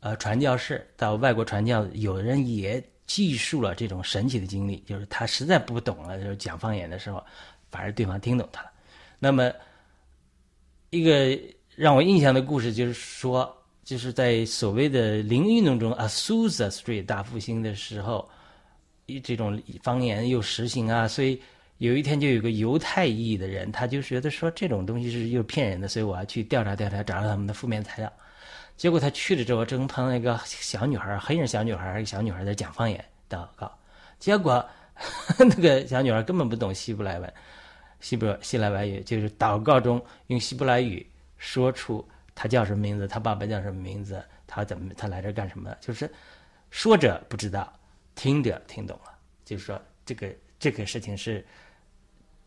[0.00, 7.24] 呃传教士到外国传教，有的人也记述了这种神奇的经历，就是他实在不懂了，就是讲方言的时候，
[7.70, 8.70] 反而对方听懂他了。
[9.18, 9.50] 那么
[10.90, 11.40] 一个
[11.74, 13.56] 让我印象的故事就是说。
[13.84, 18.30] 就是在所谓的零运动中，Azusa Street 大复兴的时候，
[19.06, 21.42] 一这种方言又实行啊，所以
[21.82, 28.12] 有一天就有个犹太裔的人，他就觉得说这种东西是又骗人的，所以我要去调查调查，找到他们的负面材料。
[28.76, 33.76] 结果他去了之后，正碰到一个小女孩，黑人小女孩，一个小女孩在讲方言祷告，
[34.20, 34.64] 结果
[35.38, 37.34] 那个小女孩根本不懂希伯来文，
[37.98, 41.04] 希伯希来文语，就是祷告中用希伯来语
[41.36, 42.06] 说出。
[42.32, 43.08] 他叫什么名字？
[43.08, 44.22] 他爸爸叫什么名字？
[44.46, 44.94] 他怎么？
[44.96, 45.76] 他来这干什么？
[45.80, 46.08] 就是
[46.70, 47.72] 说着不知道，
[48.14, 49.18] 听着听懂了。
[49.44, 51.44] 就是说，这个这个事情是，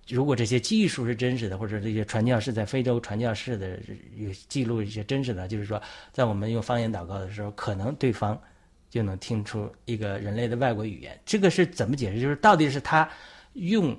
[0.07, 3.79] 如果这些技术是真实的，或者这些传教士在非洲传教士的
[4.15, 8.39] 有记录一些真实的，就是说，在我们用方言祷告的时候，可能对方
[8.89, 11.19] 就能听出一个人类的外国语言。
[11.25, 12.19] 这个是怎么解释？
[12.19, 13.09] 就是到底是他
[13.53, 13.97] 用。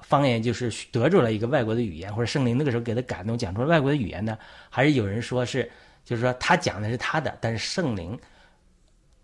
[0.00, 4.38] 方言就是得着了一个外国的语言，或者圣灵那个时候给他感动，讲出了外国的语言呢？
[4.70, 5.68] 还是有人说是，
[6.04, 8.16] 就是说他讲的是他的，但是圣灵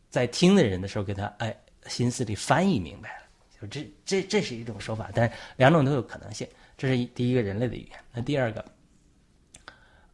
[0.08, 1.54] 在听的人的时候给他哎
[1.86, 3.21] 心思里翻译明白了，
[3.68, 6.46] 这这这是一种说法，但两种都有可能性。
[6.76, 8.64] 这是第一个人类的语言，那第二个，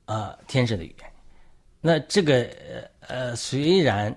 [0.07, 1.11] 呃，天使的语言。
[1.81, 2.51] 那这个
[3.01, 4.15] 呃虽然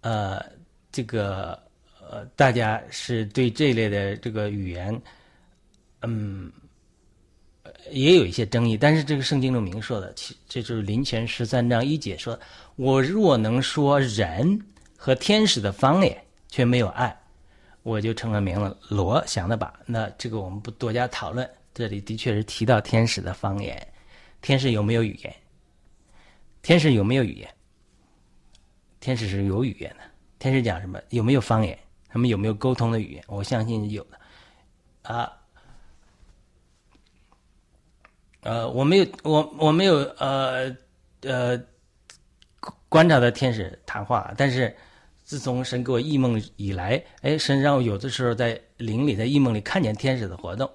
[0.00, 0.44] 呃
[0.90, 1.58] 这个
[2.00, 5.00] 呃大家是对这一类的这个语言。
[6.04, 6.50] 嗯，
[7.92, 12.36] 也有一些争议，但是这个圣经中明说的，其这就是林前十三章一节说
[12.74, 14.60] ：“我若能说人
[14.96, 17.16] 和天使的方言，却没有爱，
[17.82, 19.78] 我就成了名了。”罗想的吧？
[19.86, 21.48] 那这个我们不多加讨论。
[21.74, 23.86] 这里的确是提到天使的方言，
[24.40, 25.34] 天使有没有语言？
[26.60, 27.48] 天使有没有语言？
[29.00, 30.02] 天使是有语言的。
[30.38, 31.00] 天使讲什么？
[31.08, 31.78] 有没有方言？
[32.08, 33.24] 他们有没有沟通的语言？
[33.26, 34.18] 我相信有的。
[35.02, 35.32] 啊。
[38.42, 40.76] 呃，我没有，我我没有，呃，
[41.20, 41.58] 呃，
[42.88, 44.76] 观察到天使谈话，但是
[45.32, 50.70] 自从神给我异梦以来，哎，神让我有的时候在灵里，在异梦里看见天使的活动，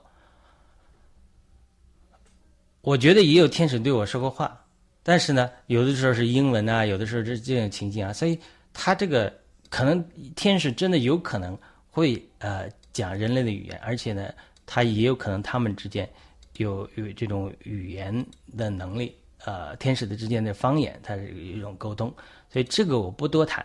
[2.82, 4.60] 我觉得也有天使对我说过话，
[5.04, 8.39] 但是呢，有的时候是英文啊，有的时候是这种情境啊，所以
[8.74, 9.32] 他这个
[9.70, 10.04] 可能
[10.36, 11.56] 天使真的有可能
[11.91, 14.34] 会呃讲人类的语言，而且呢，
[14.65, 16.10] 他也有可能他们之间。
[16.56, 18.26] 有有这种语言
[18.58, 19.15] 的能力，
[19.46, 22.12] 呃，天使的之间的方言，它是一种沟通，
[22.50, 23.63] 所以这个我不多谈。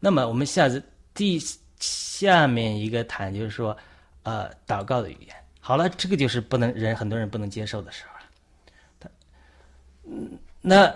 [0.00, 0.82] 那么我们下次
[1.14, 1.40] 第
[1.78, 3.76] 下面一个谈就是说，
[4.24, 5.36] 呃，祷告的语言。
[5.60, 10.20] 好了，这个就是不能人很多人不能接受的时候了。
[10.60, 10.92] 那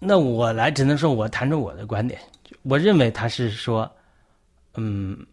[0.00, 2.20] 那我来只能说我谈出我的观点，
[2.62, 3.90] 我认为他是说，
[4.74, 5.26] 嗯，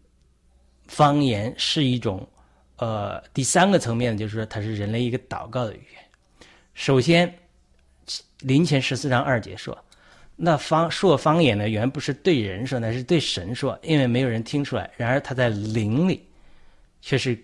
[0.86, 2.28] 方言是一种。
[2.76, 6.02] 呃，第三个层面就是说，它是人类一个祷告的语言。
[6.72, 7.38] 首先，
[8.38, 9.76] 林前十四章二节说，
[10.42, 14.90] 那方说方言呢，原不是对人说，那是对神说，因为没有人听出来。
[14.96, 16.26] 然而他在灵里，
[17.02, 17.38] 却是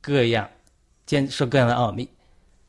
[0.00, 0.48] 各样，
[1.06, 2.08] 兼说各样的奥秘。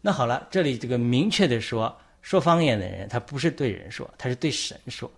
[0.02, 5.12] 那好了，这里这个明确的说，说方言的人，他不是对人说，他是对神说。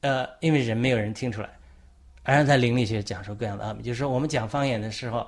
[0.00, 1.50] 呃，因为人没有人听出来，
[2.22, 3.82] 而在灵里却讲述各样的奥秘。
[3.82, 5.26] 就是说，我们讲方言的时候。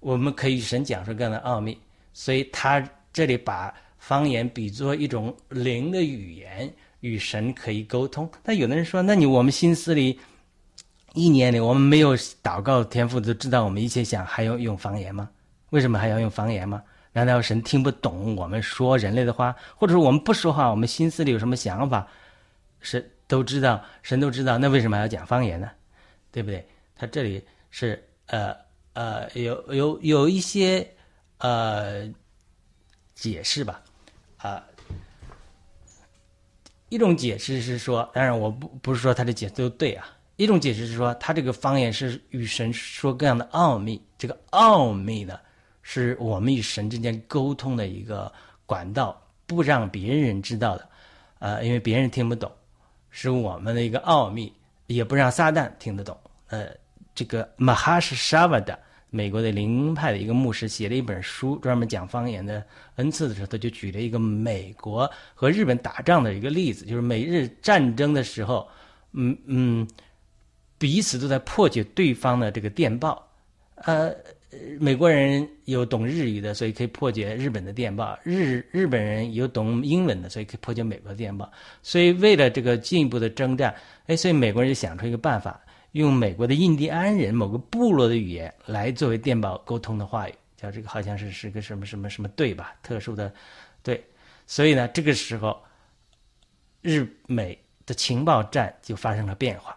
[0.00, 1.76] 我们可以与神讲述各样的奥秘，
[2.12, 6.72] 所以他这里把方言比作一种灵的语言，
[7.06, 8.30] 与神可以沟通。
[8.42, 10.18] 但有的人说，那你我们心思里
[11.14, 15.30] 一年里我们没有祷告天赋，都知道我们一切想还要用方言吗？
[15.70, 16.82] 为什么还要用方言吗？
[17.12, 22.06] 难道神听不懂我们说人类的话，或者说我们不说话，我们心思里有什么想法，
[22.80, 25.70] 神都知道，神都知道，那为什么还要讲方言呢？
[26.32, 26.66] 对不对？
[26.96, 28.54] 他这里是呃。
[28.96, 30.90] 呃，有有有一些
[31.36, 32.10] 呃
[33.14, 33.82] 解释吧，
[34.38, 34.64] 啊，
[36.88, 40.06] 一种解释是说，当然我不不是说他的解释都对啊。
[40.36, 45.40] 一种解释是说，他这个方言是与神说各样的奥秘，这个奥秘呢，
[45.82, 48.30] 是我们与神之间沟通的一个
[48.66, 50.88] 管道，不让别人知道的，
[51.38, 52.52] 呃，因为别人听不懂，
[53.10, 54.52] 是我们的一个奥秘，
[54.86, 56.16] 也不让撒旦听得懂。
[56.48, 56.68] 呃，
[57.14, 58.78] 这个马哈是沙瓦的。
[59.16, 62.62] 美国的灵派的一个牧师写了一本书，专门讲方言的
[62.96, 68.68] 恩赐的时候，他就举了一个美国和日本打仗的一个例子，就是美日战争的时候，
[69.12, 69.88] 嗯嗯，
[70.76, 73.26] 彼此都在破解对方的这个电报，
[73.76, 74.14] 呃，
[74.78, 81.50] 美国人有懂日语的，所以可以破解日本的电报；日日本人有懂英文的，所以可以破解美国的电报。
[81.82, 83.74] 所以为了这个进一步的征战，
[84.08, 85.58] 哎，所以美国人就想出一个办法，
[85.96, 93.32] 用美国的印第安人某个部落的语言来作为电报沟通的话语，叫这个好像是是个什么什么什么队吧，特殊的
[93.82, 94.04] 队。
[94.46, 95.58] 所以呢，这个时候
[96.82, 99.74] 日美的情报战就发生了变化。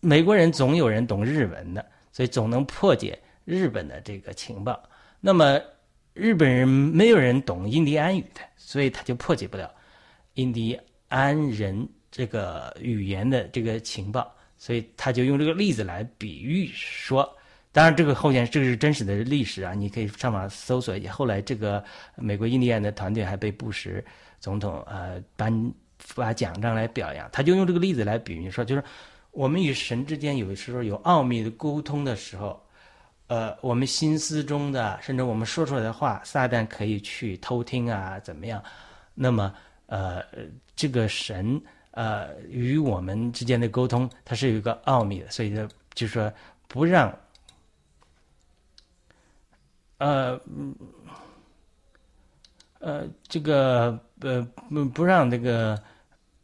[0.00, 3.18] 美国人总有人懂日文的，所以总能破解。
[3.46, 4.82] 日本的这个情报，
[5.20, 5.58] 那么
[6.12, 9.72] 日本人没有人懂印第安语的，所以他就破解不了
[10.34, 17.28] 印第安人这个语言的这个情报，所以他就用这个例子来比喻说，
[17.72, 21.12] 当然这个后面这个是真实的历史啊，你可以上网搜索一下。
[21.12, 21.82] 后来这个
[22.16, 24.04] 美国印第安的团队还被布什
[24.40, 28.82] 总统呃颁发奖章来表扬，他就用这个例子来比喻说，就是
[29.30, 32.62] 我们与神之间有的时候有奥秘的沟通的时候。
[33.28, 38.62] 呃，我们心思中的，甚至我们说出来的话，撒旦可以去偷听啊，怎么样？
[39.14, 39.52] 那么，
[39.86, 40.22] 呃，
[40.76, 41.60] 这个神，
[41.96, 46.32] 呃，与我们之间的沟通，它是有一个奥秘的，所以呢，就是说，
[46.68, 47.18] 不让，
[49.96, 50.38] 呃，
[52.78, 55.82] 呃，这个，呃，不不让这个，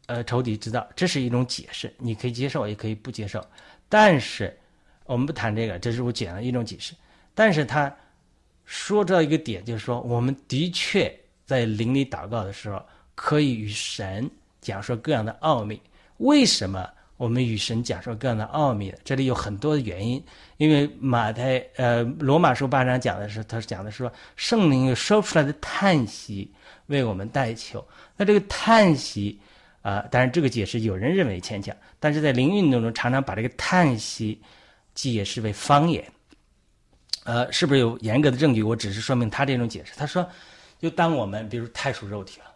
[0.07, 3.45] 呃，仇敌知道，这是一种解释，你可以接受，也可以不接受，
[3.87, 4.57] 但是。
[5.05, 6.95] 我们不谈这个，这是我讲的一种解释。
[7.35, 7.93] 但是他
[8.63, 11.13] 说到一个点，就是说，我们的确
[11.45, 12.81] 在灵里祷告的时候，
[13.13, 14.31] 可以与神
[14.63, 15.79] 讲说各样的奥秘。
[16.17, 18.91] 为什么我们与神讲说各样的奥秘？
[19.03, 20.23] 这里有很多的原因。
[20.57, 26.51] 因为马太呃罗马书八章讲的是，他讲的是说圣灵有说出来的叹息
[26.87, 27.85] 为我们代求。
[28.17, 29.39] 那这个叹息
[29.83, 34.41] 啊，当然这个解释有人认为牵强，但是在灵运动中常常把这个叹息。
[34.95, 36.05] 解释为方言，
[37.23, 38.61] 呃，是不是有严格的证据？
[38.61, 39.91] 我只是说明他这种解释。
[39.97, 40.23] 他说，
[40.79, 42.52] 就当我们比如太属肉体了，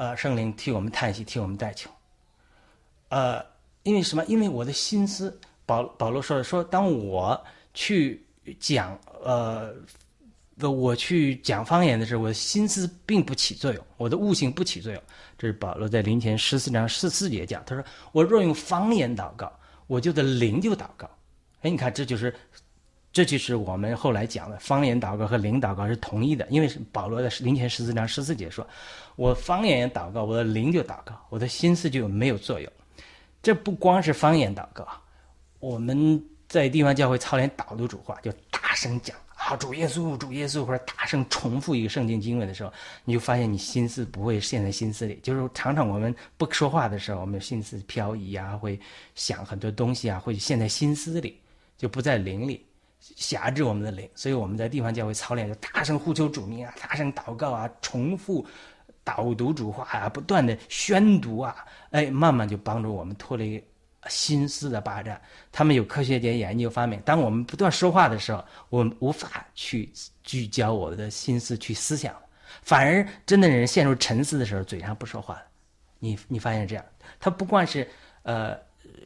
[0.00, 1.90] 呃，圣灵替我们叹息，替我们代求，
[3.10, 3.44] 呃，
[3.82, 4.24] 因为什么？
[4.24, 7.38] 因为我的心思，保保罗说的说，当我
[7.74, 8.24] 去
[8.58, 9.74] 讲，呃，
[10.70, 15.02] 我去讲方言的时候，我的心思并不起作用，我的悟性不起作用。
[15.36, 19.52] 这是保罗在临前十四章十四节讲，他说，我若用方言祷告，
[19.86, 21.06] 我就的灵就祷告。
[21.60, 22.34] 哎，你看，这就是，
[23.12, 28.64] 这就是我们后来讲的方言祷告和灵祷告是同一的，因为保罗在灵前十四章十四节说
[29.16, 32.72] ：“我方言祷告，我的灵就祷告，我的心思就没有作用。”
[33.42, 34.86] 这不光是方言祷告，
[35.58, 42.72] 我们在地方教会操练导读主话，就大声讲啊，主耶稣，主耶稣，或者大声重复一个圣经经文的时候，
[43.04, 45.18] 你就发现你心思不会陷在心思里。
[45.20, 48.78] 就是常常我们不说话的时候，我们心思漂移啊，会
[49.16, 51.36] 想很多东西啊，会陷在心思里。
[51.76, 52.62] 就不在灵里
[53.00, 58.46] 辖制我们的灵，所以我们在地方教会操练，就大声呼求主名啊，大声祷告啊，重复
[59.02, 63.62] 导读主话啊，不断的宣读啊，哎，慢慢就帮助我们脱离
[64.08, 65.20] 心思的霸占。
[65.50, 69.90] 他们有科学家研究发明，当我们不断说话的时候，我们无法去
[70.22, 72.14] 聚焦我们的心思去思想，
[72.62, 75.40] 反而真的人陷入沉思的时候，嘴上不说话
[75.98, 76.84] 你你发现这样，
[77.18, 77.88] 他不光是
[78.24, 78.54] 呃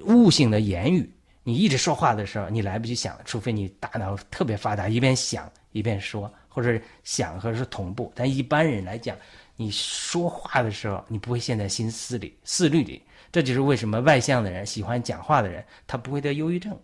[0.04, 1.13] 悟性的言语。
[1.44, 8.10] 你一直说话的时候，你来不及想，除非你大脑特别发达，一边想一边说，或者想和是同步。
[8.16, 9.16] 但一般人来讲，
[9.54, 13.02] 你说话的时候，你不会陷在心思里、思虑里。
[13.30, 16.74] 这就是为什么外向的人喜欢讲话的人，他不会得忧郁症，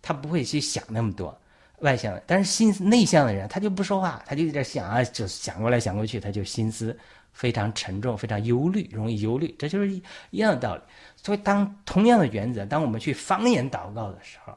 [0.00, 1.38] 他不会去想那么多。
[1.80, 6.96] 外向的，但是心内向的人，他就不说话，他就在这想啊，就想过来想过去，他就心思。
[7.32, 10.82] 非常沉重，非常忧虑，容易忧虑，这就是一一样的道理。
[11.16, 14.52] 所以，当同样的原则，当我们去方言祷告的时候，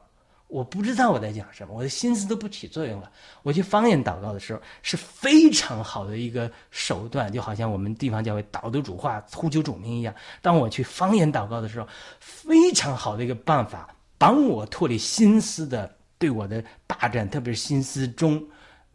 [0.48, 3.10] 我不知道我在讲什么，我的心思都不起作用了。
[3.42, 10.14] 我去方言祷告的时候，是非常好的一个手段，就好像我们地方教会导读主话、呼求主名一样。
[10.40, 11.88] 当我去方言祷告的时候，
[12.20, 18.42] 非常好的一个办法，帮我脱离心思的对我的霸占，特别是心思中。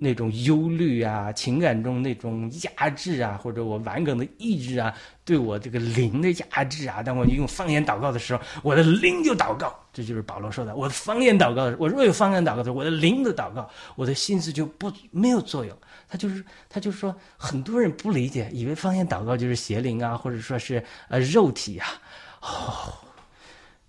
[0.01, 4.93] 那种忧虑啊，情感中那种压制啊，或者我顽梗的意志啊，
[5.25, 9.77] 对我这个灵的压制啊，当我用方言祷告的时候，我的灵就祷告。
[9.91, 15.75] 这就是保罗说的，我的方言祷告，我若有方言祷告的时候，我的灵的祷告，我的心思就不没有作用。
[16.07, 21.87] 他就是，他就是说，很多人不理解，以为方言祷告就是邪灵啊，或者说是呃肉体啊，
[22.41, 22.93] 哦。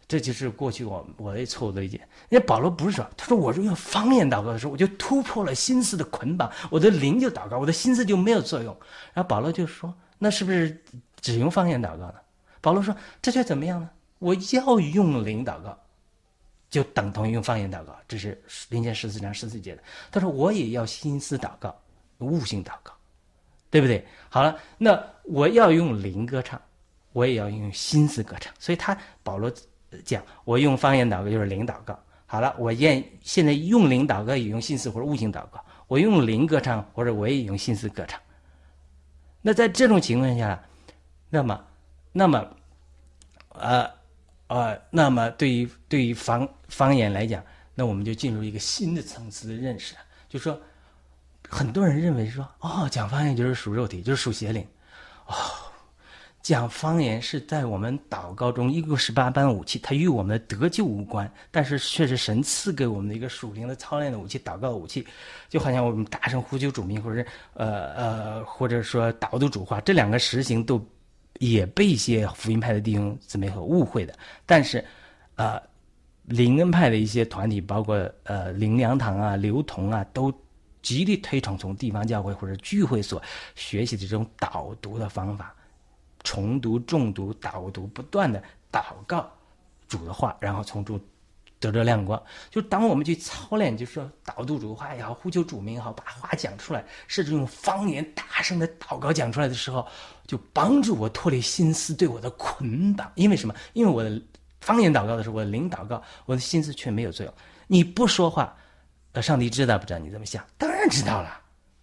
[0.09, 2.01] 这就是过去我我的错误的理解。
[2.31, 8.75] 因为保罗不是说，他说我是用方言祷告的时候，我就突破了心思的捆绑，我的灵就祷告，我的心思就没有作用。
[9.13, 10.81] 然后保罗就说，那是不是
[11.21, 12.15] 只用方言祷告呢？
[12.61, 13.91] 保罗说，这却怎么样呢？
[14.21, 15.77] 我要用灵祷告，
[16.71, 17.97] 就等同于用方言祷告。
[18.07, 19.83] 这是林前十四章十四节的。
[20.13, 21.77] 他说我也要心思祷告，
[22.19, 22.93] 悟性祷告，
[23.71, 24.07] 对不对？
[24.29, 26.61] 好了，那我要用灵歌唱，
[27.13, 28.55] 我也要用心思歌唱。
[28.59, 29.53] 所以他保罗
[30.05, 31.99] 讲，我用方言祷告就是灵祷告。
[32.33, 35.61] 好了，我愿现在用灵祷告也用心思或者悟性祷告。
[35.89, 38.21] 我用灵歌唱，或者我也用心思歌唱。
[39.43, 40.63] 那在这种情况下，
[41.29, 41.61] 那么，
[42.13, 42.49] 那么，
[43.49, 43.91] 呃，
[44.47, 47.43] 呃，那么对于对于方方言来讲，
[47.75, 49.97] 那我们就进入一个新的层次的认识。
[50.29, 50.57] 就说，
[51.49, 54.65] 很多人认为说，哦，讲方言就是属肉体，就是属邪灵，
[55.27, 55.35] 哦。
[56.43, 65.07] 讲方言是在我们祷告中一个十八般武器，它与我们的得救无关，但是却是神赐给我们的一个属灵的操练的武器，祷告武器，
[65.51, 70.83] 就好像我们大声呼求主名，或者是呃呃，或者说导读主话，这两个实行都
[71.41, 74.15] 也被一些福音派的弟兄姊妹所误会的。
[74.47, 74.83] 但是，
[75.37, 75.61] 呃，
[76.25, 80.33] 灵恩派的一些团体，包括呃灵粮堂啊、刘同啊，都
[80.81, 83.23] 极力推崇从地方教会或者聚会所
[83.55, 85.55] 学习的这种导读的方法。
[86.23, 89.31] 重读、重读、导读，不断的祷告
[89.89, 91.01] 主的话，然后从中
[91.59, 92.23] 得着亮光。
[92.51, 99.87] 就当我们去操练，就说导读主的话也好，呼求主名也好，把话讲出来，甚至用方言大声的祷告讲出来的时候，
[100.27, 103.11] 就帮助我脱离心思对我的捆绑。
[103.15, 103.55] 因为什么？
[103.73, 104.23] 因为我的
[104.61, 107.35] 方言祷告的时候，我的灵祷告，我的心思却没有作用。
[107.67, 108.57] 你不说话，
[109.13, 110.45] 呃，上帝知道不知道你怎么想？
[110.59, 111.40] 当然知道了。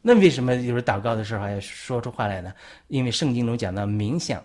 [0.08, 2.54] 那为什么就是祷告的时候还要说出话来呢？
[2.88, 4.42] 因为圣经中讲到冥想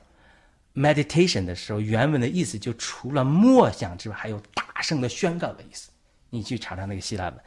[0.75, 5.89] （meditation） 的时候，原文的意思就除了默想之外，还有大声的宣告的意思。
[6.31, 7.39] 你去查查那个希腊文，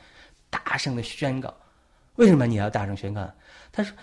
[0.50, 1.54] 大声的宣告。
[2.16, 3.30] 为什么你要大声宣告？
[3.70, 3.94] 他说，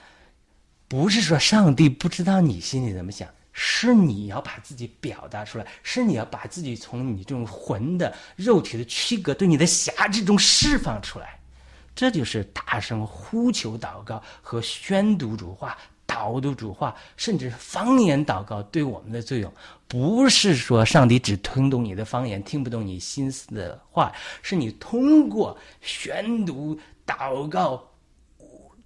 [0.88, 11.38] 不是说上帝不知道你心里怎么想，是你要把自己表达出来，是你要把自己从你这种魂的肉体的躯壳对你的辖制中释放出来。
[11.94, 15.76] 这就是大声呼求祷告和宣读主话、
[16.06, 19.52] 导读主话，甚至方言祷告对我们的作用，
[19.86, 24.12] 不是说上帝只听懂你的方言，听不懂你心思的话，
[24.42, 27.82] 是你通过宣读、祷告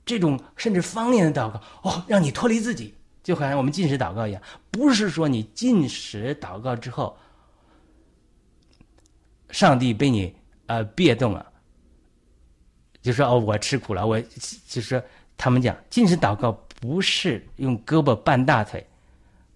[0.04, 7.16] 这种甚至方言的祷告，哦，让你脱离自己，就好像我们进食祷告一样，不是说你进食祷告之后，
[9.50, 10.34] 上帝被你
[10.66, 11.52] 呃别动了。
[13.07, 14.04] 就说哦，我吃苦了。
[14.04, 14.20] 我
[14.66, 15.00] 就是
[15.36, 16.50] 他们讲，进食祷告
[16.80, 18.84] 不是用胳膊绊大腿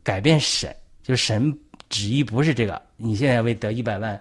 [0.04, 2.80] 改变神，就是神旨意不是这个。
[2.96, 4.20] 你现在为得一百万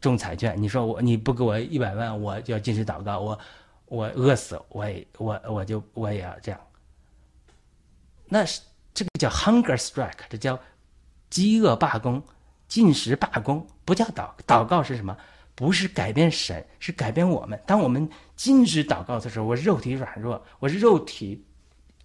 [0.00, 3.20] 中彩券，你说我你不给我一百万，我就要进食祷告。
[3.20, 3.38] 我
[3.84, 6.58] 我饿死，我也我我就我也要这样。
[8.24, 8.62] 那是
[8.94, 10.58] 这个叫 hunger strike，这叫
[11.28, 12.22] 饥饿罢工、
[12.66, 15.14] 进食罢工，不叫祷祷告是什么？
[15.58, 17.60] 不是改变神，是改变我们。
[17.66, 21.44] 当我们禁止祷告的时候，我肉体软弱，我肉体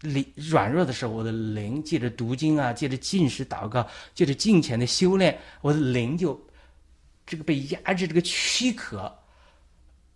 [0.01, 6.43] 灵软弱的时候，我的灵借着读经啊，借着禁食祷告，借着敬虔的修炼，我的灵就
[7.27, 9.15] 这个被压制，这个躯壳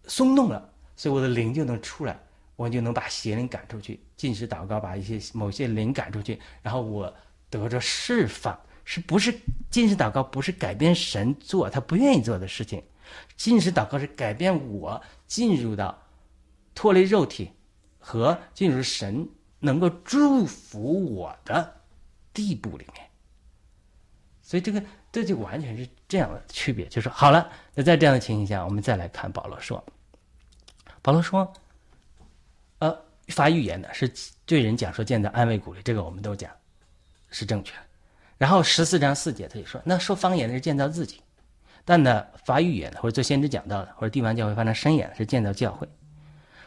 [0.05, 2.19] 松动了，所以我的灵就能出来，
[2.55, 3.99] 我就能把邪灵赶出去。
[4.15, 7.13] 禁食祷告把一些某些灵赶出去，然后我
[7.51, 8.59] 得着释放。
[8.83, 9.38] 是不是
[9.69, 12.81] 禁食祷告不是改变神做他不愿意做的事情？
[13.36, 15.97] 进食祷告是改变我进入到
[16.74, 17.51] 脱离肉体
[17.99, 19.28] 和进入神
[19.60, 21.82] 能够祝福我的
[22.34, 23.03] 地步里面，
[24.41, 26.86] 所以这个这就完全是这样的区别。
[26.88, 29.84] 就是好了，那在这样的情形下，我们再来看保罗说，
[31.01, 31.51] 保罗说，
[32.80, 32.95] 呃，
[33.30, 34.12] 发预言的是
[34.45, 36.51] 对人讲说建造安慰鼓励，这个我们都讲
[37.32, 37.74] 是正确。
[38.38, 41.22] 然后十四章四节他就说，那说方言的是建造自己。
[41.89, 45.88] 但呢，发预言的或者做先知讲道的，或者地方教会发生深眼是建造教会。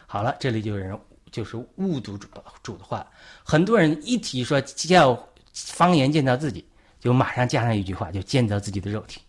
[0.07, 0.99] 好了，这里就有人
[1.29, 2.27] 就是误读主
[2.63, 3.05] 主的话。
[3.43, 5.15] 很多人一提说叫
[5.53, 6.65] 方言建造自己，
[6.99, 9.21] 就马上加上一句话，就建造自己的肉体。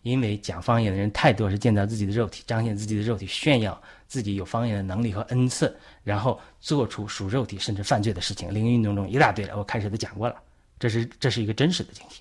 [0.00, 3.78] 因为讲方言的人太多，是建造自己的肉体，彰显自己的肉体，炫耀
[4.08, 8.52] 自己有方言的能力和恩赐，然后做出属肉体甚至犯罪的事情。
[8.54, 10.36] 灵运动中一大堆了，我开始都讲过了，
[10.78, 12.14] 这是这是一个真实的经历。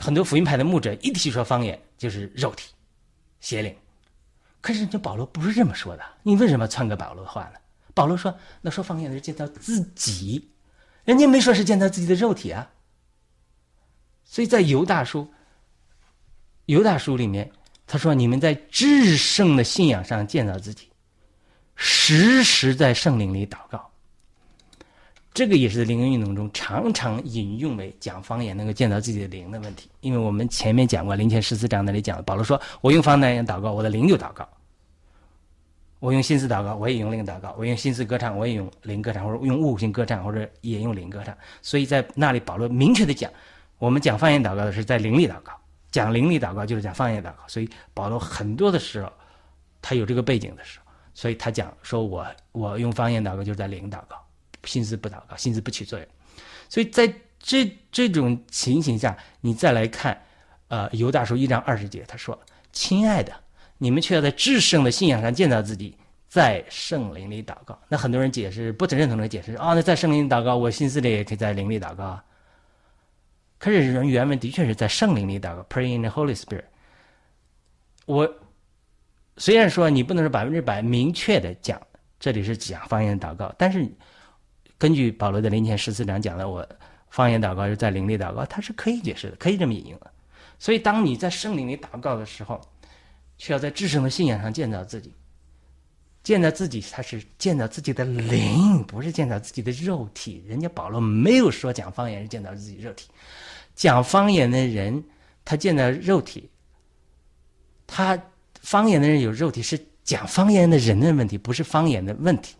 [0.00, 2.72] 很多福音派的牧者一提说方言就是肉体、
[3.40, 3.74] 邪灵，
[4.60, 6.04] 可是这保罗不是这么说的。
[6.22, 7.58] 你为什么篡改保罗的话呢？
[7.94, 8.32] 保罗说
[8.62, 10.48] ：“那说方言的是建造自己，
[11.04, 12.70] 人家没说是建造自己的肉体啊。”
[14.24, 15.28] 所以在犹大书、
[16.66, 17.50] 犹大书里面，
[17.88, 20.88] 他说：“你们在至圣的信仰上建造自己，
[21.74, 23.90] 时时在圣灵里祷告。”
[25.34, 29.88] 这个也是在灵恩运动中常常引用为讲方言能够见到自己的灵的问题。
[30.00, 34.44] 因为我们前面讲过灵前十四章那里讲，保罗说：“我用方言祷告，我的灵就祷告；
[36.00, 43.30] 我用心思祷告，我也用灵祷告；我用心思歌唱，我也用灵歌唱，或者用悟性歌唱，或者也用灵歌唱。”所以在那里，保罗明确的讲，
[43.78, 45.52] 我们讲方言祷告的是在灵里祷告，
[45.92, 47.46] 讲灵里祷告就是讲方言祷告。
[47.46, 49.12] 所以保罗很多的时候，
[49.80, 54.16] 他有这个背景的时候，所以他讲说：“我我用方言祷告就是在灵祷告。”
[54.64, 56.08] 心思不祷告，心思不起作用，
[56.68, 60.20] 所以在这这种情形下，你再来看，
[60.66, 62.38] 呃，犹大书一章二十节，他说
[62.72, 63.32] ：“亲爱的，
[63.78, 65.96] 你们却要在至圣的信仰上建造自己，
[66.28, 72.20] 在圣灵里祷告。”那很多人解释不承认同的解释啊，那在圣灵里祷告，我心思里也可以在灵里祷告。
[73.58, 76.64] 可是人原文的确是在圣灵里祷告，pray in the Holy Spirit。
[78.04, 78.28] 我
[79.36, 81.80] 虽然说你不能说百分之百明确的讲
[82.18, 83.88] 这里是讲方言祷告，但是。
[84.78, 86.66] 根据保罗的林前十四章讲的，我
[87.10, 90.10] 方言祷告是在灵里祷告，它是可以解释的，可以这么引用的。
[90.58, 92.60] 所以，当你在圣灵里祷告的时候，
[93.38, 95.12] 需要在至圣的信仰上建造自己，
[96.22, 100.44] 建造自己，他是建造自己的灵，不是建造自己的肉体。
[100.46, 103.08] 人家保罗没有说讲方言是建造自己肉体，
[103.74, 105.02] 讲方言的人
[105.44, 106.48] 他建造肉体，
[107.86, 108.20] 他
[108.60, 112.54] 方言的人有肉体是讲方言的人的问题，不是方言的问题。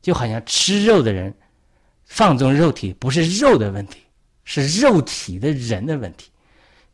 [0.00, 1.34] 就好像吃肉的人
[2.04, 4.00] 放纵肉体，不是肉的问题，
[4.44, 6.30] 是肉体的人的问题。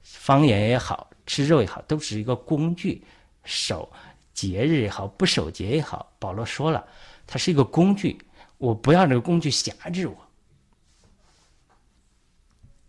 [0.03, 3.03] 方言也好，吃肉也好，都是一个工具。
[3.45, 3.91] 守
[4.35, 6.85] 节日也好，不守节也好，保罗说了，
[7.27, 8.19] 它是一个工具。
[8.59, 10.17] 我不要这个工具辖制我。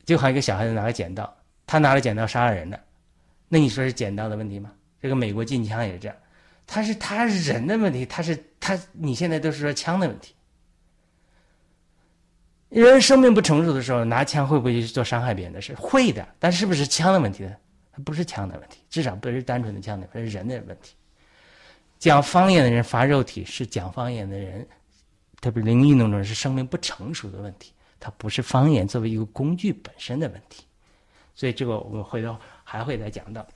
[0.03, 1.32] 就好像一个小孩子拿个剪刀，
[1.65, 2.80] 他拿了剪刀杀了人了，
[3.49, 4.72] 那你说是剪刀的问题吗？
[4.99, 6.18] 这个美国禁枪也是这样。
[6.68, 10.36] 他是他人的问题，他是他，你现在都是说枪的问题。
[12.68, 15.74] 人生命不成熟的时候，拿枪会不会去做伤害别人的事？
[15.76, 17.55] 会的，但是不是枪的问题呢？
[18.03, 20.93] 不是枪的问题，至少不是单纯的枪的，是人的问题。
[21.97, 24.68] 讲方言的人发肉体，是讲方言的人，
[25.39, 30.65] 特别灵运动中是生命不成熟的问题，它不是方言作为一个工具本身的问题。
[31.34, 33.47] 所以这个我们回头还会再讲到。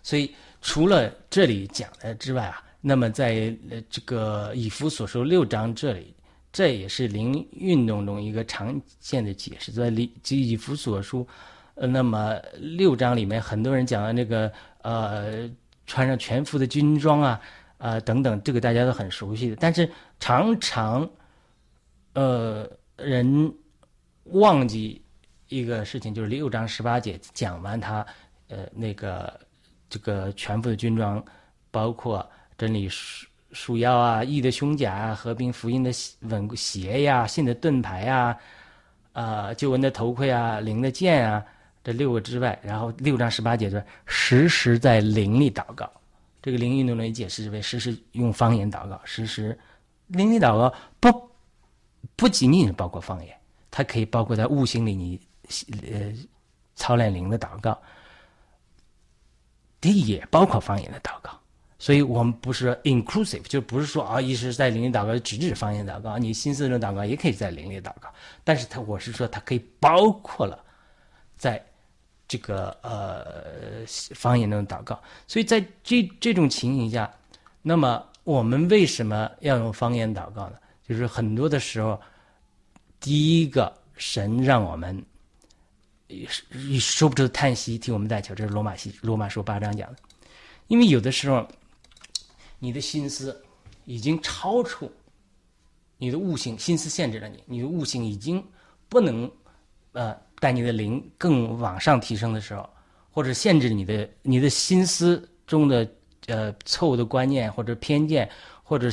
[0.00, 0.32] 所以。
[0.64, 6.16] 除了这里讲的之外啊，那么在呃这个以弗所说六章这里，
[6.50, 9.70] 这也是灵运动中一个常见的解释。
[9.70, 11.28] 在以以弗所书，
[11.74, 14.50] 呃，那么六章里面，很多人讲的那个
[14.80, 15.46] 呃，
[15.86, 17.40] 穿上全副的军装啊，
[17.76, 19.56] 啊等等，这个大家都很熟悉的。
[19.56, 19.86] 但是
[20.18, 21.08] 常常，
[22.14, 23.54] 呃，人
[24.24, 25.02] 忘记
[25.48, 28.04] 一个事情，就是六章十八节讲完他
[28.48, 29.38] 呃那个。
[29.94, 31.24] 这个全部的军装，
[31.70, 32.28] 包括
[32.58, 35.92] 真理束束腰啊、义的胸甲啊、和平福音的
[36.22, 38.36] 稳鞋呀、信的盾牌啊、
[39.12, 41.44] 啊救恩的头盔啊、灵的剑啊，
[41.84, 45.88] 这六个之外，然后六章十八节说，时时在灵里祷告。
[46.42, 49.56] 这个灵运动呢，解释为时时用方言祷告，时时
[50.08, 51.30] 灵里祷告不
[52.16, 53.32] 不仅仅是包括方言，
[53.70, 55.20] 它可以包括在悟性里你
[55.88, 56.12] 呃
[56.74, 57.80] 操练灵的祷告。
[59.84, 61.30] 这也包括方言的祷告，
[61.78, 68.08] 所以我们不是 inclusive，就不是说啊，一直在灵里祷告，只指方言祷告，你心思中祷告也可以在灵里祷告。
[68.42, 70.58] 但是它，我是说它可以包括了，
[71.36, 71.62] 在
[72.26, 74.98] 这个呃方言中祷告。
[75.26, 77.12] 所以在这这种情形下，
[77.60, 80.56] 那么我们为什么要用方言祷告呢？
[80.88, 82.00] 就是很多的时候，
[83.00, 85.04] 第一个神让我们。
[86.08, 86.28] 也
[86.78, 88.34] 说不出的叹息，替我们代求。
[88.34, 89.98] 这是罗马西罗马书八章讲的。
[90.68, 91.46] 因为有的时候，
[92.58, 93.44] 你的心思
[93.84, 94.90] 已经超出
[95.98, 98.44] 你的悟性，心思限制了你，你的悟性已经
[98.88, 99.30] 不能
[99.92, 102.68] 呃带你的灵更往上提升的时候，
[103.10, 105.90] 或者限制你的你的心思中的
[106.26, 108.30] 呃错误的观念或者偏见，
[108.62, 108.88] 或者。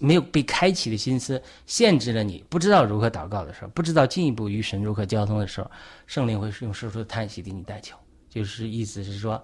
[0.00, 5.70] 没有被开启的心思限制了你，不知道如何祷告的时候，不知道进一步与神如何交通的时候，
[6.06, 7.96] 圣灵会用说出的叹息给你代求，
[8.30, 9.42] 就是意思是说，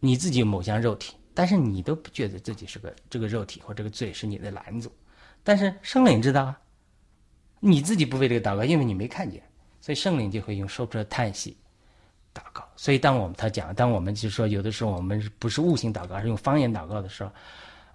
[0.00, 4.90] 你自己有某项肉体，但是你都不觉得自己是个这个肉体或这个罪是你的拦阻，
[5.44, 6.58] 但是圣灵知道啊，
[7.60, 9.42] 你自己不为这个祷告，因为你没看见，
[9.80, 11.56] 所以圣灵就会用说不出的叹息
[12.32, 12.66] 祷告。
[12.76, 17.30] 所以当我们他讲，当我们就说有的时候我们不是悟性祷告，而是用方言祷告的时候。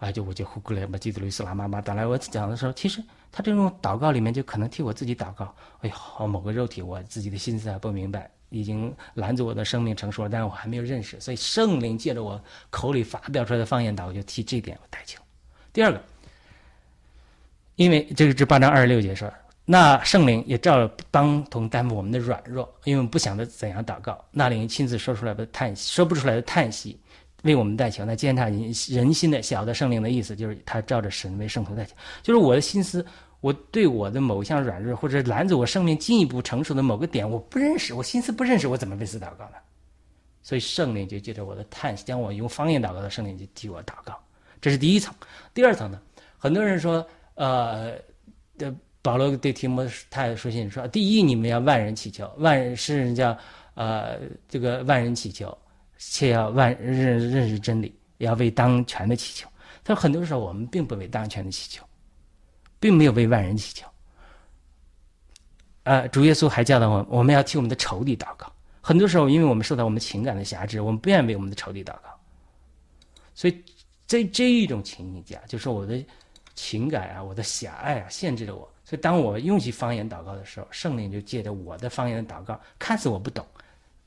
[0.01, 5.53] 啊，就我就呼过来嘛，基督律斯拉妈妈打来我讲的时候，其实他这种祷告里面就可能替我自己祷告。
[5.81, 5.89] 哎
[6.19, 15.21] 呦，某个肉体，我自己的心思还不明白，已经拦阻我的生命成熟了，但是我还没有认识，所以圣灵借着我口里发表出来的方言祷告，就替这点我代求。
[15.71, 16.01] 第二个，
[17.75, 19.31] 因为这个这八章二十六节说，
[19.65, 26.99] 那圣灵也照帮同担负我们的软弱，因为我们不想着怎样祷告，那灵亲自说出来的叹息，说不出来的叹息，
[27.43, 28.05] 为我们代求。
[28.05, 33.05] 那监察人人心的小的圣灵的意思，就是他照着神为圣徒代求，就是我的心思，
[33.39, 39.55] 我对我的某一项软弱或者拦着我生命进一步成熟的某个点，我不认识，我心思不认识，我怎么为此祷告呢？
[40.43, 44.19] 所以圣灵就借着我的叹息，将我用方言祷告的圣灵就替我祷告，
[44.59, 45.13] 这是第一层。
[45.53, 45.99] 第二层呢，
[46.37, 47.93] 很多人说，呃，
[48.57, 48.73] 的
[49.03, 53.37] 保罗对提摩太书信说，第一，你们要万人祈求，万人诗人叫
[53.75, 54.17] 呃
[54.49, 55.55] 这个万人祈求，
[56.03, 59.47] 且要万认认识真理，要为当权的祈求。
[59.83, 61.85] 他说，很多时候我们并不为当权的祈求，
[62.79, 63.87] 并没有为万人祈求。
[65.83, 68.51] 呃，主耶稣还教导我，我们要替我们的仇敌祷告。
[68.81, 72.09] 很多时候，因为我们受到我们情感的辖制，我们不愿为我们的仇敌祷告，
[73.35, 73.63] 所以
[74.07, 76.03] 在这一种情景下，就是我的
[76.55, 78.67] 情感啊，我的狭隘啊，限制了我。
[78.83, 83.45] 所以，当我用起方言祷告的时候，圣灵就借着我的方言祷告，看似我不懂，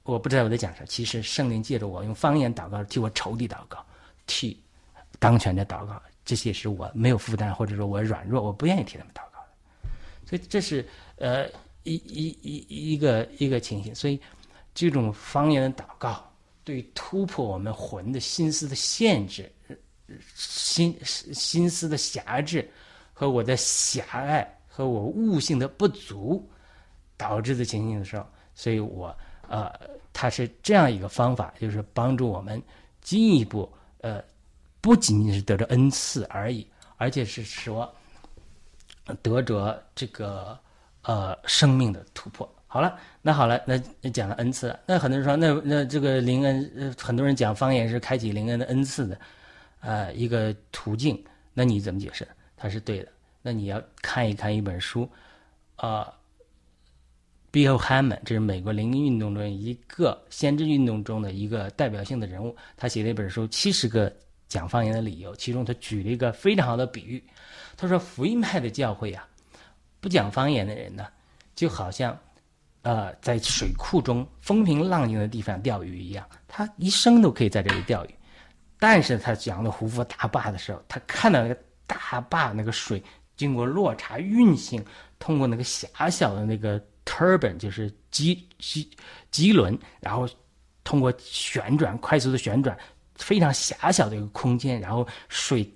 [0.04, 3.84] 我不知道我在讲啥，其实圣灵借着我用方言祷告，替我仇敌祷告，
[4.26, 4.62] 替
[5.18, 9.88] 当权的祷告，这些是我没有负担，或者说我软弱，我不愿意替他们祷告的。
[10.26, 11.48] 所以，这是呃
[11.82, 14.20] 一一一一个一个情形，所以。
[14.76, 16.28] 这种方言的祷告，
[16.64, 19.48] 对突破我们魂的心思的限制、
[20.34, 22.68] 心心思的狭制
[23.12, 26.44] 和我的狭隘和我悟性的不足
[27.16, 28.26] 导致的情形的时候，
[28.56, 29.16] 所以我
[29.48, 29.72] 呃，
[30.12, 32.62] 它是这样一个方法，就是帮助我们
[33.00, 33.70] 进一步
[34.00, 34.22] 呃，
[34.80, 36.66] 不仅仅是得着恩赐而已，
[36.96, 37.92] 而且是说
[39.22, 40.58] 得着这个
[41.02, 42.48] 呃生命的突破。
[42.66, 43.78] 好了，那好了，那
[44.10, 49.18] 讲了 n 次，那很多人说，那那这个灵恩，很多人讲方言是开启灵恩的恩赐的，
[49.80, 51.24] 呃，一个途径。
[51.52, 52.26] 那你怎么解释？
[52.56, 53.08] 他是对的。
[53.42, 55.08] 那你要看一看一本书，
[55.76, 56.12] 啊
[57.54, 64.12] ，Bill Hamon，这是美国灵恩运动中一个先知运动中的一个代表性的人物，他写了一本书《七十个
[64.48, 67.22] 讲方言的理由》，其中他举了一个非常好的比喻。
[67.76, 69.24] 他说，福音派的教会啊，
[70.00, 71.06] 不讲方言的人呢，
[71.54, 72.18] 就好像。
[72.86, 78.14] 呃，在水库中风平浪静的地方钓鱼一样，他一生都可以在这里钓鱼。
[78.78, 83.02] 但是他讲的胡佛大坝的时候，他看到那个大坝那个水
[83.38, 84.84] 经过落差运行，
[85.18, 88.88] 通过那个狭小的那个 turbine，就是机机
[89.30, 90.28] 机轮，然后
[90.82, 92.76] 通过旋转快速的旋转，
[93.16, 95.68] 非常狭小的一个空间，然后水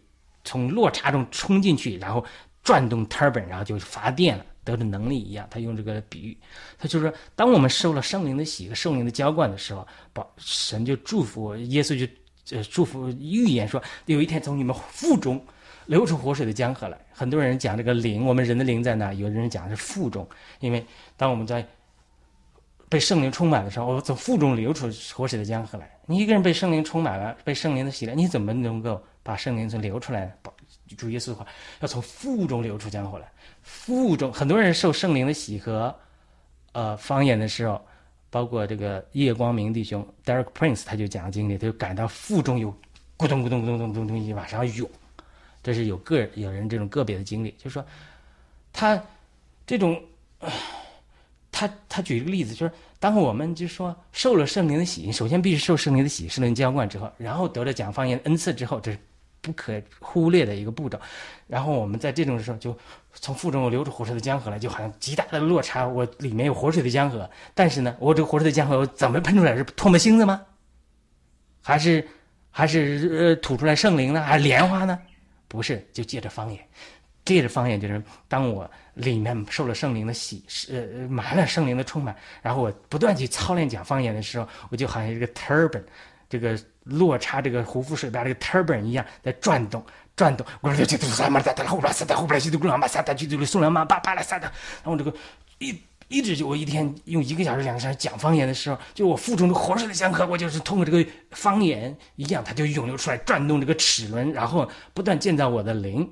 [0.44, 2.24] 从落差中冲进去，然后
[2.62, 4.44] 转动 turbine，然后就发电了。
[4.64, 6.36] 得的能力一样，他用这个比喻，
[6.76, 12.06] 他就说，当我们受了圣灵的洗和圣灵的浇灌的时候，保神就祝福耶稣就
[12.54, 15.42] 呃祝福预言说，有一天从你们腹中
[15.88, 16.98] 流出活水的江河来。
[17.12, 19.12] 很多人讲这个灵，我们人的灵在哪？
[19.12, 20.28] 有的人讲是腹中，
[20.60, 20.84] 因为
[21.16, 21.66] 当我们在
[22.90, 25.90] 被圣灵充满的时候，我从腹中流出活水的江河来。
[26.06, 30.32] 你一个人被圣灵充满了，被圣灵的洗了，你怎么能够把圣灵从流出来呢？
[30.96, 31.46] 主耶稣的话，
[31.80, 33.26] 要从腹中流出江河来。
[33.62, 35.94] 腹中很多人受圣灵的喜和，
[36.72, 37.80] 呃，方言的时候，
[38.30, 42.70] 包括这个叶光明弟兄 Derek Prince，他就讲经历，他就感到腹中有
[43.16, 44.88] 咕咚咕咚咕咚咚咚东西往上涌，
[45.62, 47.84] 这是有个有人这种个别的经历，就是说，
[48.72, 49.02] 他
[49.66, 50.00] 这种，
[51.50, 58.98] 他他举一个例子，就是当我们就说受了圣灵的喜，首先必须受圣灵的喜，圣灵浇灌之后，然后得了讲方言恩赐之后，这是。
[59.40, 60.98] 不可忽略的一个步骤，
[61.46, 62.76] 然后我们在这种时候就
[63.14, 65.86] 从腹中流出活水的江河来，就好像极大的落差。
[65.86, 69.56] 我里面有活水的江河，但是呢，我这个活水的江河我怎么喷出来？
[69.56, 70.42] 是唾沫星子吗？
[71.62, 72.06] 还是
[72.50, 74.20] 还是呃吐出来圣灵呢？
[74.20, 74.98] 还是莲花呢？
[75.48, 76.62] 不是，就借着方言，
[77.24, 85.82] 借着方言，就是当我里面受了圣灵的洗，呃满了圣灵的充满，然后我不断去操练讲方言的时候，我就好像一个 turban，
[86.28, 86.56] 这个。
[86.88, 89.84] 落差这个胡夫水坝这个 turban 一样在转动，
[90.16, 90.46] 转动。
[90.62, 92.88] 我说这这他妈的，他后边撒的后边去都干嘛？
[92.88, 94.50] 撒的去都送两马叭叭来撒的。
[94.82, 95.12] 然后这个
[95.58, 95.78] 一
[96.08, 106.10] 一直就我一天用一个小时两个小时讲方言的时候，就我腹中的活水的江河，我就是通过这个方言一样，它就涌流出来，转动这个齿轮，然后不断建造我的灵。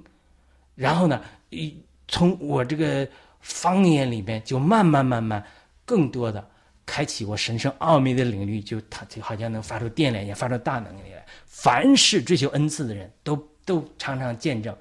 [0.74, 1.20] 然后呢，
[1.50, 1.76] 一
[2.08, 3.08] 从我这个
[3.40, 5.44] 方言里面就慢慢慢慢
[5.84, 6.46] 更多的。
[6.88, 11.26] 开启我神圣奥秘的领域，就它就好像能发出电来一样，发出大能力来。
[11.44, 14.72] 凡是追求恩赐的人都都常常见证，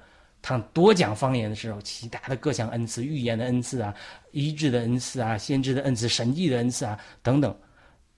[0.48, 3.92] 他多讲方言的时候，其他的各项恩赐、预言的恩赐啊、
[4.30, 7.52] 医治的恩赐啊、先知的恩赐、神迹的恩赐啊等等，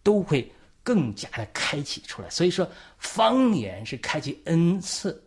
[0.03, 0.47] 都会
[0.83, 2.29] 更加的开启出来。
[2.29, 5.25] 所以说，方言是开启恩赐。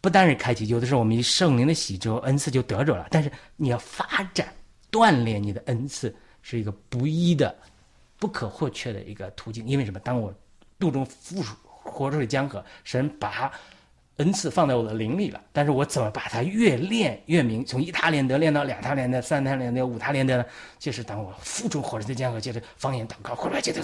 [0.00, 3.06] 不单是开启，有的时候我们圣灵的喜之后，恩赐就得着了。
[3.10, 4.50] 但是你要发展、
[4.90, 7.54] 锻炼你的恩赐，是一个不一的、
[8.18, 9.66] 不可或缺的一个途径。
[9.66, 10.00] 因为什么？
[10.00, 10.32] 当我
[10.78, 13.52] 肚中复活出的江河，神把。
[14.16, 17.64] 恩赐放在我的灵里了，但是我怎么把它越练越明？
[17.64, 20.44] 从一他连德练到两他连德、三他连德、五他连德呢？
[20.78, 23.82] 就是当我付出火热的江河，接着方言祷告，后来接着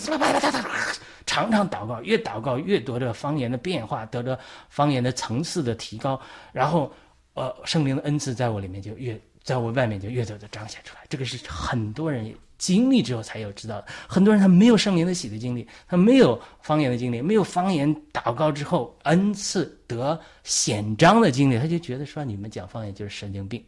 [1.27, 4.39] 常常祷告，越祷告越多的方言的变化，得着
[4.71, 6.21] 方言的层次的提高，
[6.53, 6.91] 然后
[7.35, 11.03] 呃，圣灵的恩赐在我里面就越在我外面就越多的彰显出来。
[11.09, 12.35] 这个是很多人。
[12.63, 23.61] 经历之后才有知道，很多人他没有圣灵的喜的经历，他没有方言的经历，没有方言祷告之后恩赐得显彰的经历，他就觉得说你们讲方言就是神经病。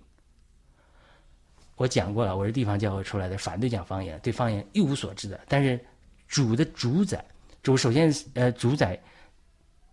[1.74, 5.40] 我讲过了，我是地方教会出来的，反对讲方言，对方言一无所知的。
[5.49, 5.84] 但是
[6.28, 7.24] 主的主宰，
[7.64, 8.97] 主首先呃主宰，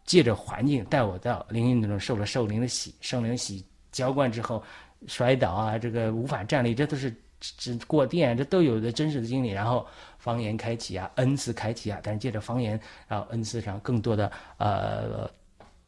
[0.05, 4.63] 借着环境带我到灵运动中受了圣灵的喜，圣灵喜浇灌之后
[5.07, 7.11] 摔倒啊，这个无法站立，这都是。
[7.41, 9.49] 只过电，这都有的真实的经历。
[9.49, 9.85] 然后
[10.19, 15.29] 方言开启啊，恩赐开启啊，但是借着方言，然后恩赐上更多的呃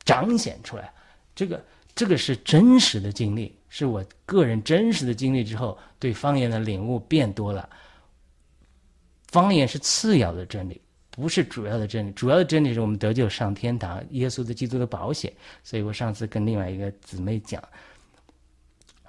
[0.04, 0.92] 彰显出来。
[1.36, 1.64] 这个
[1.96, 7.70] 这个是真实的经历，是我个人真实的经历之后，对方言的领悟变多了。
[9.28, 10.82] 方言是次要的真理，
[11.12, 12.12] 不是主要的真理。
[12.12, 15.32] 主要的真理是我们得救上天堂，耶稣的基督的保险。
[15.64, 17.62] 所以我上次跟另外一个姊妹讲。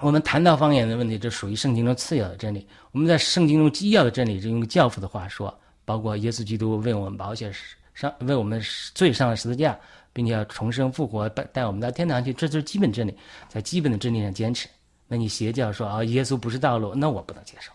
[0.01, 2.67] 我们谈到方言的问题，这属于圣经中次要的真理。
[2.91, 7.53] 我们在圣经中基要的真理，是用教父的话说，包括耶稣基督为我们保险
[7.95, 8.61] 上为我们
[8.95, 9.79] 罪上了十字架，
[10.13, 13.17] 并且要重生复活，带带我们到天堂去，这就是基本真理，
[13.49, 14.69] 在基本的真理上坚持。
[15.07, 17.71] 那你邪教说啊，耶稣不是道路，那我不能接受。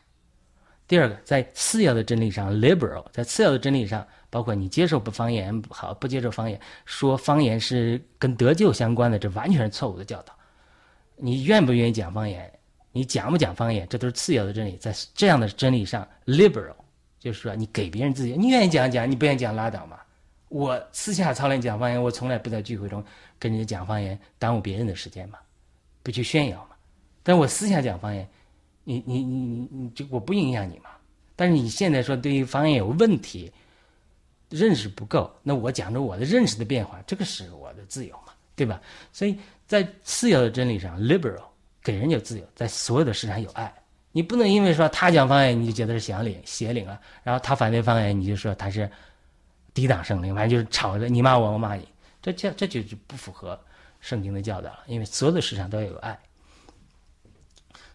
[0.88, 5.00] 第二个，在次要的真理上，liberal，在次要的真理上，包括你接受。
[5.00, 6.30] 不方言好，不接受。
[6.30, 10.34] 方言，说方言是跟得救相关的，这完全是错误的教导。
[11.20, 12.52] 你愿不愿意讲方言？
[12.92, 13.88] 你讲不讲方言？
[13.88, 14.76] 这都是次要的真理。
[14.78, 16.74] 在这样的真理上，liberal，
[17.20, 20.00] 就是说你给别人自由，你愿意讲讲，你不愿意讲拉倒嘛。
[20.48, 23.04] 我私下操练讲方言，我从来不在聚会中
[23.38, 25.38] 跟人家讲方言，耽误别人的时间嘛，
[26.02, 26.76] 不去炫耀嘛。
[27.22, 28.28] 但我私下讲方言，
[28.84, 30.90] 你你你你你就我不影响你嘛。
[31.36, 33.52] 但是你现在说对于方言有问题，
[34.50, 38.82] 认识不够，那我讲着我的认识的变化，这个是我的自由嘛，对吧？
[39.14, 39.38] 所以。
[39.70, 41.44] 在次要的真理上，liberal
[41.84, 43.72] 给人有自由，在所有的事上有爱。
[44.12, 48.90] 你不能因为说他讲方言，你就觉得是邪灵邪灵了；然后他反对方言，你就说他是
[49.72, 51.88] 抵挡圣灵，反正就是吵着你骂我，我骂你。
[52.20, 53.58] 这这这就是不符合
[54.00, 54.80] 圣经的教导了。
[54.88, 56.20] 因为所有的事上都要有爱。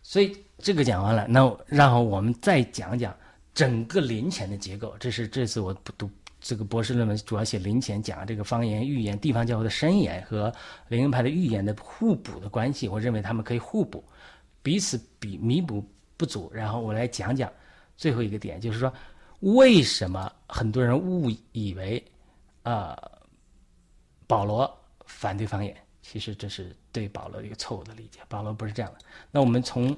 [0.01, 3.13] 所以这个讲完了，那然后我们再讲讲
[3.53, 4.95] 整个灵前的结构。
[5.01, 6.09] 这是这次我不读。
[6.47, 10.53] 这个博士论文主要写灵前讲这个方言预言、地方教会的深言和
[10.89, 12.87] 灵恩派的预言的互补的关系。
[12.87, 14.05] 我认为他们可以互补，
[14.63, 15.83] 彼此比弥补
[16.19, 16.51] 不足。
[16.53, 17.51] 然后我来讲讲
[17.97, 18.93] 最后一个点，就是说
[19.41, 22.05] 为什么很多人误以为
[22.63, 22.95] 啊
[24.27, 24.71] 保罗
[25.07, 25.75] 反对方言？
[26.03, 28.21] 其实这是对保罗一个错误的理解。
[28.29, 28.99] 保罗不是这样的。
[29.31, 29.97] 那我们从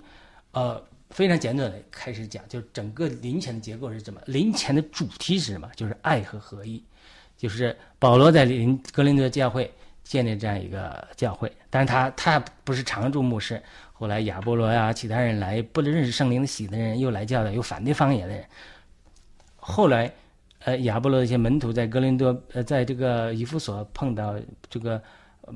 [0.52, 0.80] 呃。
[1.16, 4.20] 非常简短的开始讲，就是整个灵前的结构是什么？
[4.26, 5.66] 灵前的主题是什么？
[5.74, 6.82] 就是爱和合一。
[7.38, 9.72] 就是保罗在林格林德教会
[10.04, 13.62] 建立这样一个教会，但是他他不是常驻牧师。
[13.94, 18.44] 后来亚波罗呀，其他人来不能认识圣灵的喜的人又来教的，又反对方言的人。
[19.56, 20.12] 后来，
[20.64, 24.34] 呃，亚波罗的一些门徒在格林多，呃，在这个以弗所碰到
[24.68, 25.02] 这个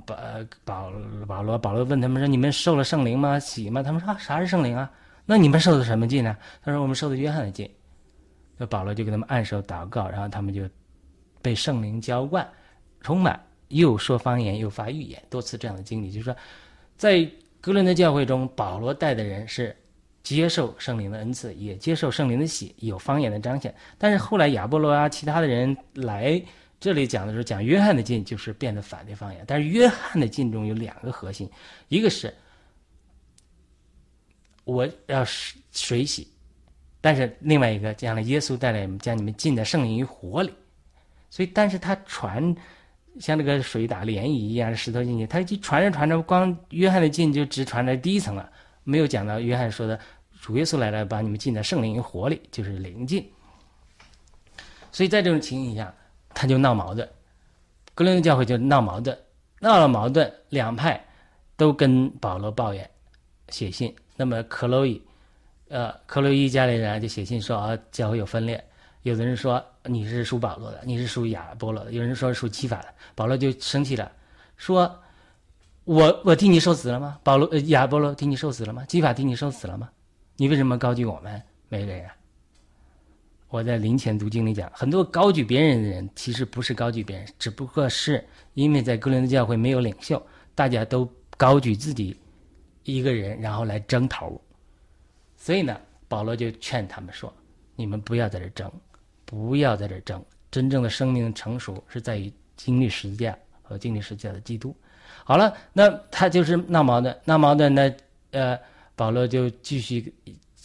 [0.06, 0.16] 保
[0.64, 0.90] 保
[1.28, 3.38] 保罗，保罗问他们说：“你们受了圣灵吗？
[3.38, 4.90] 喜吗？”他们说：“啊啥是圣灵啊？”
[5.30, 6.36] 那你们受的什么禁呢？
[6.60, 7.70] 他说我们受的约翰的禁。
[8.56, 10.68] 那保罗就给他们按手祷告，然后他们就
[11.40, 12.44] 被圣灵浇灌，
[13.00, 16.10] 充满，又说方言，又发预言，多次这样的经历。
[16.10, 16.36] 就是说，
[16.96, 17.24] 在
[17.60, 19.76] 哥伦的教会中，保罗带的人是
[20.24, 23.72] 接受圣灵的恩赐，也接受圣灵的喜，有方言的彰显。
[23.98, 26.42] 但是后来亚波罗啊，其他的人来
[26.80, 29.44] 这里讲的时候，讲约翰的禁，就是变得反对方言。
[29.46, 31.48] 但是约翰的禁中有两个核心，
[31.86, 32.34] 一个是。
[34.70, 35.24] 我要
[35.72, 36.28] 水洗，
[37.00, 40.52] 但是另外一个将来耶稣带来将你们浸在圣灵与火里，
[41.28, 42.54] 所以但是他传
[43.18, 48.48] 像那个水打涟漪一样石头进去，他就传着传着，光约翰的浸就只传到第一层了，
[48.84, 49.98] 没有讲到约翰说的
[50.40, 53.28] 主耶稣来了把你们浸在圣灵与火里，就是灵浸。
[54.92, 55.92] 所以在这种情形下，
[56.32, 57.08] 他就闹矛盾，
[57.94, 59.18] 格林教会就闹矛盾，
[59.58, 61.04] 闹了矛盾，两派
[61.56, 62.88] 都跟保罗抱怨，
[63.48, 63.94] 写信。
[64.20, 65.00] 那么克洛伊，
[65.68, 68.62] 呃，克洛伊家里人就写信说啊，教会有分裂。
[69.00, 72.88] 有的人说你是属保罗的，你是属亚波罗的；有人说属基法的。
[73.14, 74.12] 保罗就生气了，
[74.58, 74.94] 说
[75.84, 77.18] 我我替你受死了吗？
[77.24, 78.84] 保罗、呃亚波罗替你受死了吗？
[78.84, 79.88] 基法替你受死了吗？
[80.36, 82.14] 你为什么高举我们每个人啊？
[83.48, 90.22] 我在灵前读经里讲，很多高举别人的人，其实不是高举别人，只不过是因为在哥林多教会没有领袖，
[90.54, 92.14] 大家都高举自己
[92.84, 94.40] 一个人，然后来争头。
[95.36, 97.32] 所以呢，保罗就劝他们说
[97.76, 98.70] ：“你们不要在这争，
[99.24, 100.22] 不要在这争。
[100.50, 104.74] 真正的生命成熟是在于经历十字架和经历十字架的基督。”
[105.24, 107.94] 好了，那他就是闹矛盾，闹矛盾呢，
[108.32, 108.58] 呃，
[108.96, 110.12] 保罗就继续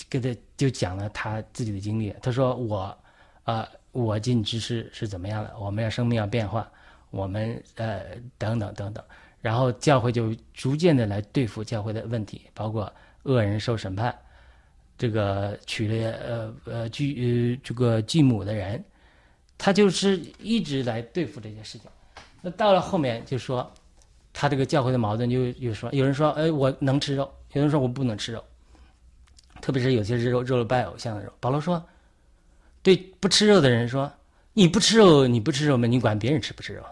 [0.09, 2.13] 跟他就讲了他自己的经历。
[2.21, 2.97] 他说：“我，
[3.43, 5.53] 啊、我进知识是怎么样的？
[5.59, 6.69] 我们要生命要变化，
[7.11, 8.01] 我们呃
[8.37, 9.03] 等等等等。
[9.45, 12.91] 然后教会就逐渐的来对付教会的问题，包括
[13.21, 14.17] 恶人受审判，
[14.97, 17.13] 这个娶了呃呃继
[17.53, 18.83] 呃这个继母的人，
[19.55, 21.87] 他就是一直来对付这些事情。
[22.41, 23.71] 那到了后面就说，
[24.33, 28.43] 他这个教会的矛盾就就说，有人说，哎，我能吃肉，有人说我不能吃肉，
[29.61, 31.31] 特别是有些是肉肉拜偶像的肉。
[31.39, 31.87] 保罗说，
[32.81, 34.11] 对不吃肉的人说，
[34.53, 36.83] 你不吃肉，你不吃肉嘛，你管别人吃不吃肉？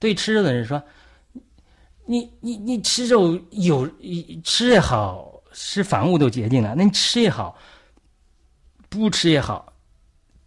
[0.00, 0.82] 对吃肉的人说，
[2.12, 3.90] 你你你吃肉有
[4.44, 7.56] 吃也好，吃凡物都洁净了，那你吃也好，
[8.90, 9.72] 不吃也好，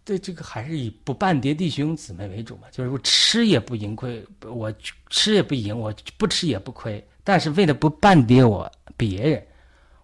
[0.04, 4.72] 对这个还是以不半叠弟兄姊妹为主嘛，就是我吃也不盈亏，我
[5.10, 9.44] 吃也不盈，我不吃也不亏，但是为了不半叠我别人，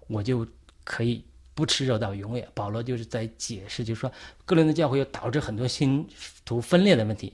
[0.08, 0.44] 我就
[0.82, 2.48] 可以不吃肉到永远。
[2.54, 4.10] 保罗就是在解释，就是说
[4.44, 6.04] 哥林多教会又导致很多信
[6.44, 7.32] 徒分裂的问题，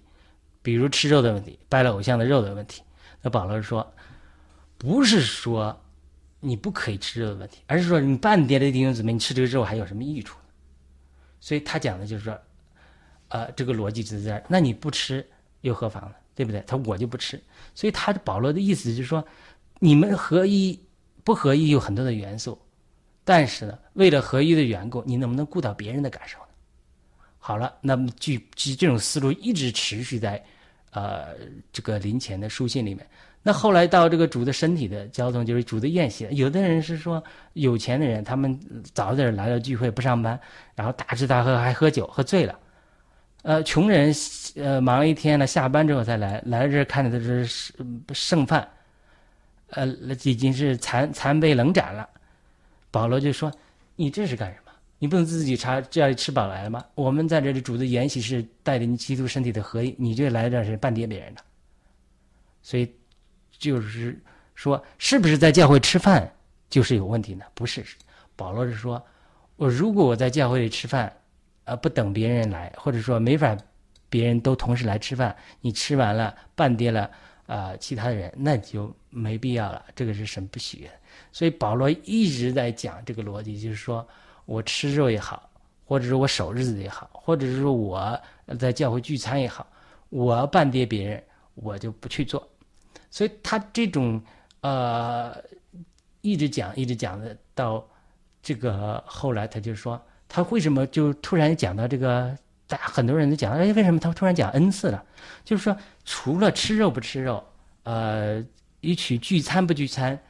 [0.61, 2.83] 比如吃肉的问题，拜了偶像的肉的问题。
[3.23, 3.95] 那保罗说，
[4.79, 5.79] 不是说
[6.41, 10.39] 你不可以吃肉的问题，而是说你半跌的弟兄姊妹，你吃这个肉还有什么益处？
[11.41, 12.39] 所以他讲的就是说，
[13.29, 14.45] 呃，这个逻辑就在这儿。
[14.49, 15.27] 那你不吃
[15.63, 16.15] 又何妨呢？
[16.37, 16.63] 对不对？
[16.65, 17.43] 他我就不吃。
[17.75, 19.27] 所以他保罗的意思就是说，
[19.81, 20.79] 你们合一
[21.25, 22.57] 不合一有很多的元素，
[23.25, 26.47] 但是呢，为了合一的缘故，你能不能顾到别人的感受呢？
[27.41, 30.45] 好了，那么据据这种思路一直持续在
[30.93, 31.35] 呃
[31.73, 33.05] 这个林前的书信里面。
[33.49, 36.29] 那后来到这个主的身体的交通，就是主的宴席。
[36.33, 37.25] 有的人是说
[37.55, 38.61] 有钱的人，他们
[38.93, 40.39] 早点来到聚会不上班，
[40.75, 42.59] 然后大吃大喝还喝酒，喝醉了。
[43.45, 44.15] 呃，穷人
[44.57, 47.73] 呃忙了一天了，下班之后才来，来这看的都是
[48.13, 48.69] 剩饭，
[49.71, 49.87] 呃
[50.25, 52.07] 已经是残残杯冷盏了。
[52.91, 53.51] 保罗就说
[53.97, 54.73] ：“你这是干什么？
[54.99, 56.85] 你不能自己查这里吃饱来了吗？
[56.95, 61.41] 我们在这里主的筵席是带领基督身体的合一，你这来这是半跌别人的。
[62.61, 62.87] 所以。”
[63.59, 64.19] 就是
[64.55, 66.33] 说，是不是在教会吃饭
[66.71, 67.45] 就是有问题呢？
[67.55, 67.85] 不是，
[68.37, 69.05] 保罗是说，
[69.57, 71.13] 我如果我在教会里吃饭，
[71.65, 73.57] 呃，不等别人来，或者说没法
[74.09, 77.11] 别人都同时来吃饭，你吃完了半跌了，
[77.47, 80.91] 啊，其他的人那就没必要了，这个是神不喜悦。
[81.33, 84.07] 所以保罗一直在讲这个逻辑，就是说
[84.45, 85.51] 我吃肉也好，
[85.85, 88.19] 或者是我守日子也好，或者是说我
[88.59, 89.67] 在教会聚餐也好，
[90.11, 91.23] 我要半跌别人，
[91.55, 92.47] 我就不去做。
[93.11, 94.23] 所以他这种
[94.61, 95.37] 呃
[96.21, 97.87] 一直讲一直讲的到
[98.43, 102.37] 这个后来，他就说他为什么就突然讲到这个？
[102.71, 105.03] 大很多人都讲，哎，为什么他突然讲 N 次了？
[105.43, 107.43] 就是说，除了吃肉不吃肉，
[107.85, 108.45] 呃，
[108.83, 110.21] 一起聚餐不聚餐，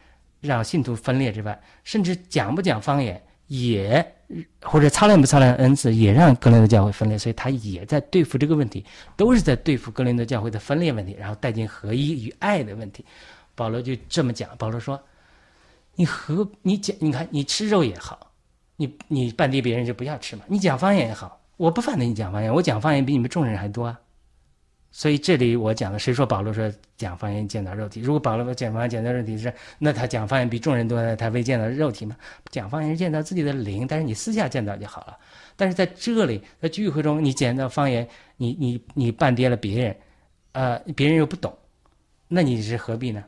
[0.40, 4.14] 让信徒分裂之外，甚至讲不讲方言，也
[4.62, 7.16] 或者操练不操练恩赐，也让格林的教会分裂。
[7.16, 8.84] 所以他也在对付这个问题，
[9.16, 13.04] 都是在对付格林的教会的分裂问题，然后带进合一与爱的问题。
[13.54, 15.02] 保罗就这么讲，保罗说
[15.96, 18.30] ：“你和你讲，你看你吃肉也好，
[18.76, 20.44] 你你半地别人就不要吃嘛。
[20.46, 23.98] 你讲方言也好，我不反对你讲方言，我讲方言比你们众人还多啊。
[24.90, 28.00] 所以这里我讲的，谁说保罗说讲方言见到肉体？
[28.00, 32.16] 如果保罗讲方言见到肉体是，那他讲方言比众人多，他未见到肉体吗？
[32.50, 35.16] 讲方言是见到自己的灵，但是你私下见到就好了。
[35.56, 39.96] 但是在这里，在聚会中，你见到方言，你你你半跌了别人，
[40.52, 41.56] 呃，别人又不懂，
[42.26, 43.22] 那你是何必呢？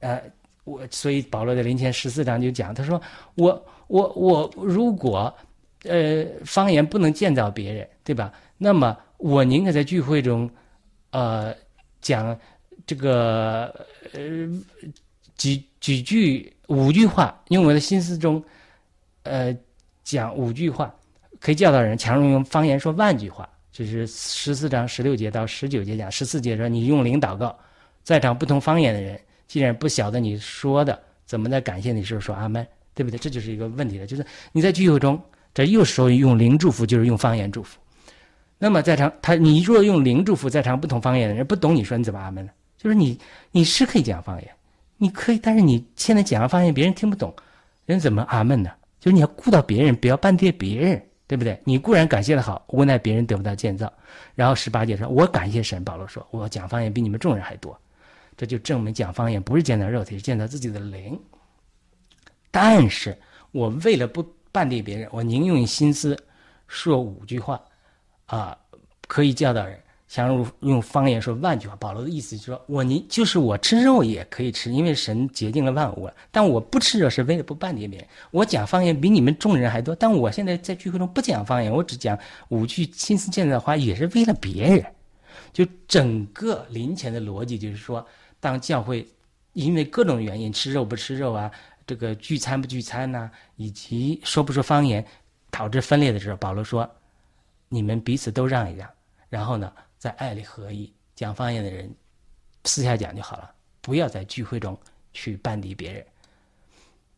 [0.00, 0.20] 呃，
[0.64, 3.00] 我所以保罗在林前十四章就讲，他说
[3.36, 5.32] 我我我如果
[5.84, 8.32] 呃方言不能见到别人，对吧？
[8.58, 10.50] 那么我宁可在聚会中，
[11.10, 11.54] 呃
[12.00, 12.38] 讲
[12.86, 14.48] 这个呃
[15.36, 18.42] 几几句五句话，用我的心思中，
[19.22, 19.56] 呃
[20.04, 20.94] 讲五句话，
[21.40, 23.48] 可以教导人，强如用方言说万句话。
[23.72, 27.54] 就是十四章十六节到十九节讲，十四节说你用灵祷告，
[28.02, 29.20] 在场不同方言的人。
[29.46, 33.18] 既然不晓得你说的，怎么在感谢你时候说阿门，对不对？
[33.18, 34.06] 这就是一个问题了。
[34.06, 37.78] 就是你在聚会中，这又说用灵祝福，就是用方言祝福。
[38.58, 42.52] 那么在场他，你若用灵祝福，在场不同方言的人不懂你说你怎么阿门呢？
[42.78, 43.18] 就是你
[43.50, 44.50] 你是可以讲方言，
[44.96, 47.34] 你可以，但是你现在讲了方言，别人听不懂，
[47.84, 48.70] 人怎么阿门呢？
[49.00, 51.60] 就是你要顾到别人，不要半跌别人，对不对？
[51.64, 53.92] 你固然感谢的好，无奈别人得不到建造。
[54.34, 55.84] 然后十八节说，我感谢神。
[55.84, 57.78] 保罗说，我讲方言比你们众人还多，
[58.36, 61.18] 这就证明讲方言不是建造肉体，是建造自己的灵。
[62.50, 63.16] 但是
[63.52, 66.18] 我为了不半跌别人，我宁用心思
[66.68, 67.60] 说五句话，
[68.26, 68.56] 啊，
[69.06, 69.78] 可以教导人。
[70.08, 76.08] 想用用方言说万句话，保罗的意思就是说，我你就是我吃肉也可以吃，因为神洁净了万物。
[76.30, 78.08] 但我不吃肉是为了不半跌别人。
[78.30, 82.16] 我讲方言比你们众人还多，但我现在在聚会中不讲方言，我只讲
[82.50, 84.86] 五句心思建造的话，也是为了别人。
[85.52, 88.06] 就整个临前的逻辑就是说，
[88.38, 89.04] 当教会
[89.54, 91.50] 因为各种原因吃肉不吃肉啊，
[91.84, 95.04] 这个聚餐不聚餐呐，以及说不说方言
[95.50, 96.88] 导致分裂的时候，保罗说，
[97.68, 98.88] 你们彼此都让一让，
[99.28, 99.72] 然后呢？
[99.98, 101.92] 在爱里合一，讲方言的人
[102.64, 103.50] 私下讲就好了，
[103.80, 104.78] 不要在聚会中
[105.14, 106.04] 去半敌别人。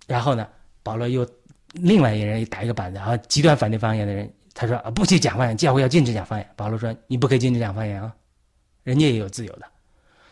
[0.07, 0.49] 然后呢，
[0.82, 1.28] 保罗又
[1.72, 6.49] 另外一人打一个板子，啊，极端反对方言的人，他说啊，不许讲方言，教会要禁止讲方言。
[6.57, 8.14] 保罗说，你不可以禁止讲方言啊，
[8.84, 9.66] 人家也有自由的。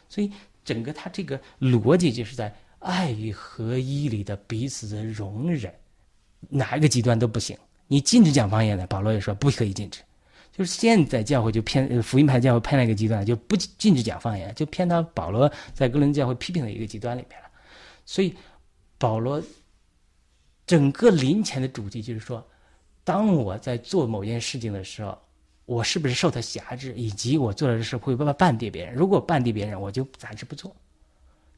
[0.08, 0.32] 所以
[0.64, 5.74] 整个他这个逻辑就是在爱与合一里的彼此的容忍，
[6.48, 7.58] 哪一个极端都不行。
[7.88, 10.00] 你禁止讲方言的，保罗也说不可以禁止。
[10.56, 17.48] 就是现在教会就偏福音派教会偏了一个极端，就不禁止讲方言，就偏到保罗在哥林教会批评的一个极端里面了。
[18.06, 18.34] 所以
[18.96, 19.42] 保罗
[20.66, 22.42] 整个临前的主题就是说，
[23.04, 25.18] 当我在做某件事情的时候，
[25.66, 28.94] 我是不是受他辖制，以及我做的事会不会绊跌别人？
[28.94, 30.74] 如果绊跌别人，我就暂时不做。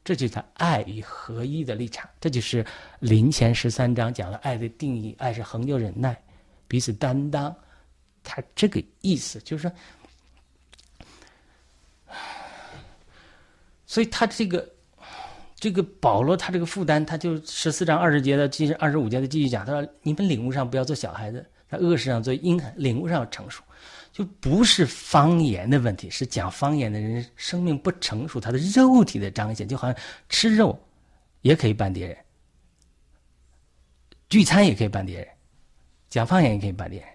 [0.03, 2.09] 这就是爱与合一的立场。
[2.19, 2.65] 这就是
[2.99, 6.21] 临前十三章讲的爱的定义：爱是恒久忍耐，
[6.67, 7.55] 彼此担当。
[8.23, 9.71] 他这个意思就是说，
[13.85, 14.69] 所以他这个
[15.55, 23.63] 这个保罗他这个负担，他就十四章二十节的继二十五节的继续讲，他说：“你们领悟上不要做小孩子，在恶事上做婴孩，领悟上要成熟，
[24.11, 29.95] 就不是方言的问题，是讲方言的人生命不成熟，他的肉体的彰显，就好像
[30.29, 30.79] 吃肉
[31.41, 32.17] 也可以办别人，
[34.29, 35.27] 聚餐也可以办别人，
[36.09, 37.09] 讲方言也可以办别人。”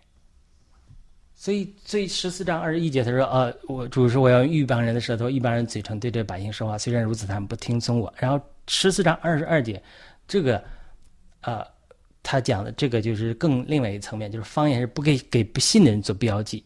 [1.36, 6.78] 所以，这十四章二十一节，他说：“呃，我主说我要用一般人的舌头，一般人嘴唇对这百姓说话。
[6.78, 9.82] 虽然如此，他们不听从我。”然后十四章二十二节，
[10.28, 10.62] 这个，
[11.42, 11.66] 呃，
[12.22, 16.64] 他讲的这个就是更另外一个层面，就是方言是不给给不信的人做标记，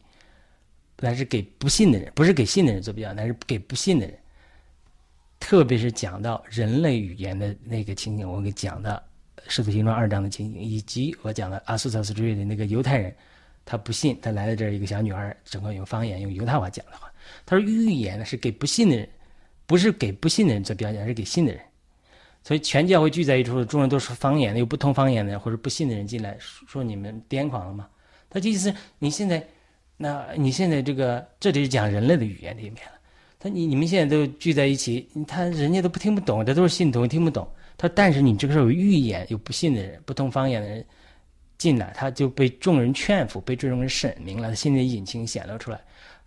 [0.97, 4.17] 但是给不信的人，不是给信的人做标，记，但是给不信的人。
[5.41, 9.03] 特别是讲到人类语言的那个情景，我给讲的
[9.49, 13.13] 《使徒行传》二章的情景，以及我讲的阿苏萨斯之类的那个犹太人。
[13.71, 17.13] 他不信，他来了这儿一个小女孩，整个用方言，用犹太话讲的话。
[17.45, 19.07] 他说预言呢是给不信的人，
[19.67, 21.61] 不是给不信的人做标记，而是给信的人。
[22.43, 27.87] 所以全教会聚在一处，众人都说方言的，有不同方言的或者不信的人进来，说你们癫狂了吗？
[28.31, 29.47] 他意思你现在，
[29.99, 32.93] 那你现在这个这里是讲人类的语言里面了。
[33.39, 37.47] 他你你们现在都聚在一起，他人家都不听不懂，这都是信徒听不懂。
[37.77, 40.83] 他但是你这个时候有预言，有不信的人，不同方言的人。
[41.59, 45.81] 进来，他就被众人劝服，被众人审明了，他心里的隐情显露出来，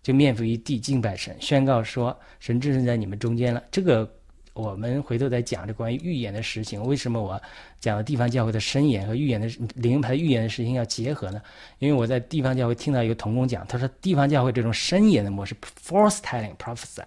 [0.04, 4.08] 就面伏于地敬拜神，宣告说：“神置身在你们中间了。”这个
[4.54, 6.84] 我们回头再讲这关于预言的实情。
[6.84, 7.42] 为什么我
[7.80, 11.42] 讲的地方教会的申言和预言的灵牌预言的事情要结合呢？
[11.80, 17.06] 因为我在地方教会听到一个童工讲，他说地方教会这种申言的模式 （force telling prophesy），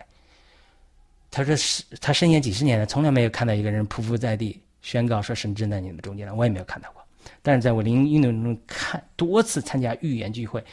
[1.31, 1.55] 他说
[2.01, 7.04] 他申言几十年了，从来没有看到一个人匍匐在地宣告说神置在你们中间了，我也没有看到过。
[7.43, 10.65] 但是在我灵运动中看多次参加预言聚会，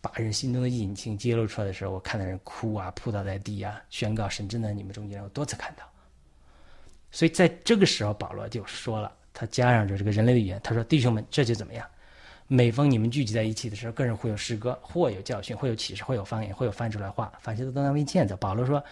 [0.00, 5.84] 把人心中的隐情揭露出来的时候，我看到人哭啊，扑倒在地啊，宣告神正在你们中间，我多次看到。
[7.10, 11.86] 所以在这个时候，保罗就说了，他加上着这个人类的语言，他说：“弟兄们，这就怎么样？
[12.48, 18.82] 每逢你们聚集在一起的时候，个人会有诗歌，或有教训，会有启示，会有方言，会有翻出来话，凡事都当为建造。”保罗说：“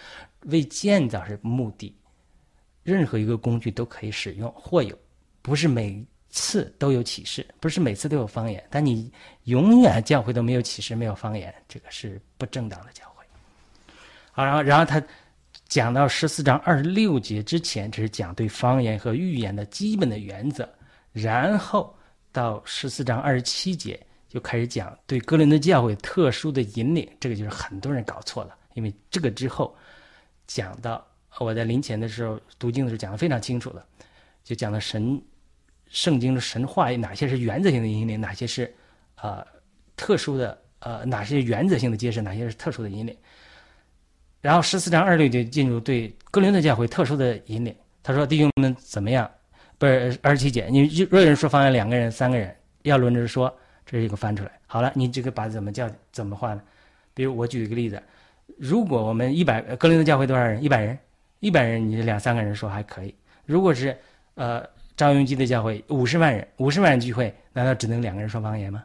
[0.47, 1.95] 为建造是目的，
[2.83, 4.97] 任何一个工具都可以使用，或有，
[5.43, 9.13] 不是每。”次都有启示，不是每次都有方言，但你
[9.45, 13.25] 永远教会都没有启示，没有方言，这个是不正当的教会。
[14.31, 15.03] 好，然后，然后他
[15.69, 20.69] 讲到十四章二十六节之前，这是讲对方言和预言的基本的原则，
[21.13, 21.93] 然后
[22.31, 29.77] 到十四章二十七节就开始讲对哥林的教会特殊的引领，这个就是很多人搞错了，因为这个之后
[30.47, 31.05] 讲到
[31.39, 33.85] 我在临前的时候读经的时候讲的非常清楚了，
[34.45, 35.21] 就讲到神。
[35.91, 38.73] 圣经的神话哪些是原则性的引领，哪些是，
[39.21, 39.47] 呃，
[39.97, 43.15] 特殊的呃，哪些原则性的揭示，哪些是特殊的引领。
[44.41, 49.31] 然后十四章二六就进入对哥林顿教会特殊的引领，他说弟兄们怎么样？
[49.77, 53.55] 不是二十七节，你若有人说方言，两个人、三个人要轮着说，
[53.85, 54.51] 这是一个翻出来。
[54.67, 56.63] 好了，你这个把怎么叫怎么画呢？
[57.13, 58.03] 比如我举一个例子，
[58.59, 60.63] 如果我们一百格林的教会多少人？
[60.63, 60.99] 一百人，
[61.41, 63.15] 一百人，你两三个人说还可以。
[63.45, 63.97] 如果是
[64.35, 64.65] 呃
[65.01, 68.85] 张永基的教会五十万人，五十万人聚会，难道只能两个人说方言吗？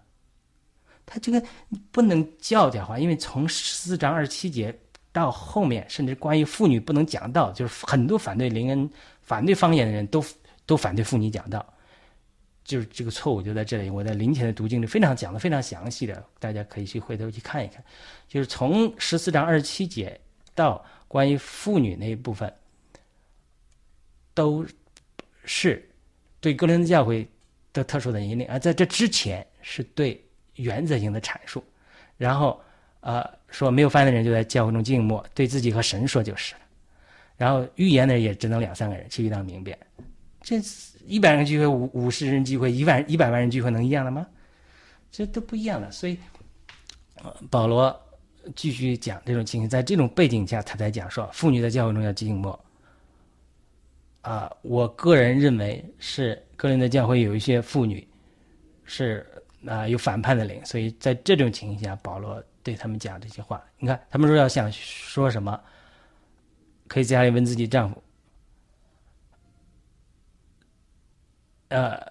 [1.06, 1.44] 他这个
[1.92, 4.74] 不能教条化，因为从十四章二十七节
[5.12, 8.90] 到后面，甚至关于妇女不能讲道，就是很多反对灵恩、
[9.22, 10.24] 反对方言的人都。
[10.68, 11.64] 都反对妇女讲道，
[12.64, 13.88] 就是这个错误就在这里。
[13.88, 17.84] 我在临前的读经里非常讲的非常详细的，大家可以去回头去看一看。
[18.28, 20.20] 就是从十四章二十七节
[20.56, 22.52] 到关于妇女那一部分，
[24.34, 24.66] 都
[25.44, 25.88] 是
[26.46, 27.28] 对哥林多教会
[27.74, 30.24] 的特殊的引领，而在这之前是对
[30.58, 31.64] 原则性的阐述。
[32.18, 32.62] 然后
[33.00, 36.62] 呃说没有翻的人就在教会中静默，对自己和神说就是了。
[37.36, 39.76] 然后预言的人也只能两三个人，其余当明辨。
[40.44, 40.62] 这
[41.08, 44.28] 一百人聚会，五五十人聚会，一万一百万人聚会能一样的吗？
[45.12, 45.92] 这都不一样的。
[45.92, 46.16] 所以，
[47.50, 48.00] 保罗
[48.56, 52.65] 继续讲这种情形，在这种背景下，他才讲说，妇女在教会中要静默。
[54.26, 58.08] 啊，我个人认为是个人的教会有一些妇女
[58.84, 59.24] 是
[59.68, 63.64] 啊有反叛的灵，所以在这种情形下，保罗对他们讲这些话。
[63.78, 65.62] 你看，他们说要想说什么，
[66.88, 68.02] 可以在家里问自己丈夫。
[71.68, 72.02] 呃，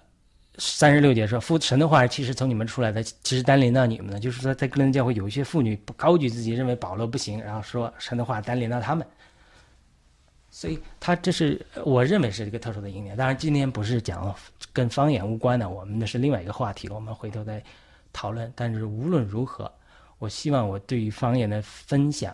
[0.57, 9.05] 三十六节说，父神的话其实从你们出来的，其实单临到你们的，就是说，在哥林教会有一些妇女高举自己，认为保罗不行，然后说神的话单临到他们，
[10.55, 13.17] 所以他这是我认为是一个特殊的一点。
[13.17, 14.33] 当然，今天不是讲
[14.71, 17.61] 跟方言无关的，我们那是另外一个话题，我们回头再
[18.13, 18.49] 讨论。
[18.55, 19.69] 但是无论如何，
[20.17, 22.33] 我希望我对于方言的分享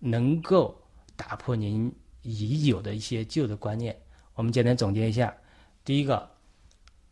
[0.00, 0.76] 能够
[1.14, 3.96] 打破您已有的一些旧的观念。
[4.34, 5.32] 我们简单总结一下，
[5.84, 6.28] 第一个。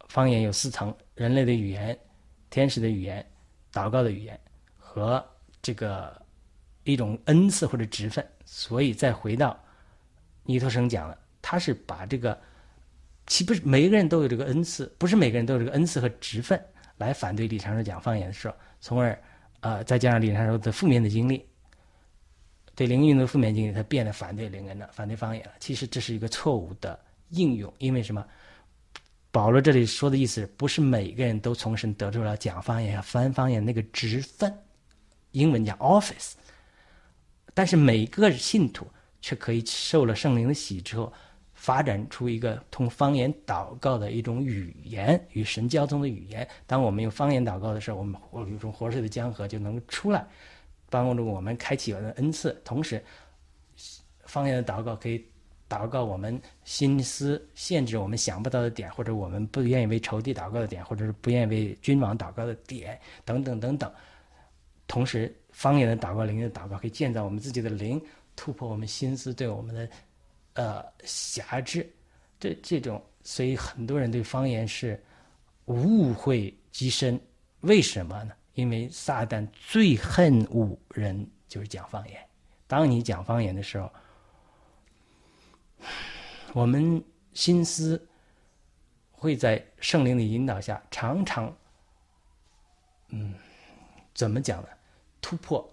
[0.08, 1.96] 方言有四层：人类的语言、
[2.50, 3.24] 天使的语言、
[3.72, 4.40] 祷告的语言
[4.76, 5.24] 和
[5.62, 6.20] 这个
[6.82, 8.26] 一种恩赐或者职分。
[8.44, 9.56] 所以再回到
[10.44, 12.38] 尼托生讲了，他是把这个，
[13.26, 14.86] 岂不是每个人都有这个恩赐？
[14.98, 16.60] 不是每个人都有这个恩赐和职分
[16.96, 19.18] 来反对李长寿讲方言的时候，从而
[19.60, 21.44] 呃再加上李长寿的负面的经历，
[22.74, 25.52] 对灵运的负面经历，他变得反对灵恩了，反对方言了。
[25.60, 26.98] 其实这是一个错误的
[27.30, 28.24] 应用，因为什么？
[29.32, 34.52] 保罗这里说的意思，不是每个人都从神得出了讲方言、翻方言那个职分，
[35.30, 36.32] 英文叫 office。
[37.54, 38.84] 但是每个信徒
[39.20, 41.12] 却可以受了圣灵的洗之后，
[41.54, 46.46] 发展出一个通方言祷告的一种语言，与神交通的语言。
[46.66, 50.26] 当我们用方言祷告的时候，我们有一种活水的江河就能出来，
[50.88, 52.60] 帮助我们开启我们的恩赐。
[52.64, 53.02] 同时，
[54.24, 55.24] 方言的祷告可以。
[55.70, 63.88] 祷告，我们心思限制我们想不到的点，或者我们不愿意为仇敌祷告的点，或者是不愿意为君王祷告的点，等等等等。
[64.88, 68.02] 同时，方言的祷告、灵的祷告，可以建造我们自己的灵，
[68.40, 69.90] 突破我们心思对我们的
[70.54, 71.86] 呃辖制。
[72.38, 74.98] 这这种，所以很多人对方言是
[75.66, 77.20] 误会极深。
[77.60, 78.32] 为什么呢？
[78.54, 82.18] 因为撒旦最恨恶人就是讲方言。
[82.66, 83.92] 当你讲方言的时候。
[86.54, 87.04] 我们
[87.34, 88.02] 心思
[89.12, 91.54] 会在圣灵的引导下，常常，
[93.08, 93.34] 嗯，
[94.14, 94.68] 怎么讲呢？
[95.20, 95.70] 突破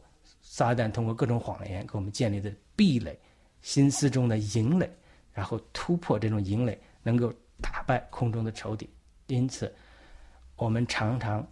[0.58, 3.16] 撒旦通过各种谎言给我们建立的壁垒，
[3.62, 4.90] 心思中的营垒，
[5.32, 7.32] 然后突破这种营垒，能够
[7.62, 8.90] 打败空中的仇敌。
[9.28, 9.72] 因此，
[10.56, 11.48] 我们常常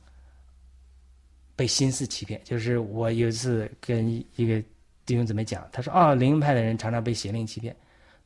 [1.55, 2.41] 被心思欺骗。
[2.43, 4.59] 就是我有一次跟一个
[5.05, 7.75] 弟兄姊妹讲，他说：“啊，灵派的人常常被邪灵欺骗。”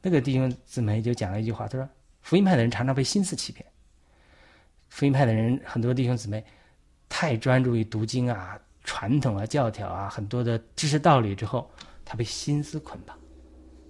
[0.01, 1.89] 那个弟兄姊妹就讲了一句话，他说
[2.23, 3.65] ：“福音派的人常常被心思欺骗。
[4.87, 6.41] 福音派的人很多弟兄姊妹
[7.09, 8.57] 太专注于读经啊、
[8.89, 11.69] 传统啊、教条啊很多的知识道理之后，
[12.03, 13.15] 他被心思捆绑，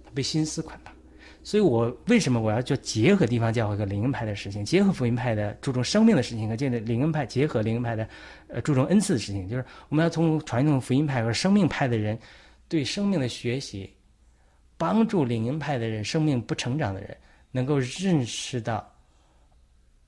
[0.04, 0.92] 他被心思捆绑。
[1.42, 8.06] 所以我为什么我要就结合地方教会和灵恩派的事情，结合福音派的注重生命的事情和这个灵恩派结合灵恩派的
[8.48, 12.18] 呃注重恩赐的事情，就是我们要从传统福音派和生命派的人
[12.68, 13.90] 对生命的学习。”
[14.76, 17.14] 帮助灵恩派的人，生命不成长的人，
[17.50, 18.90] 能够认识到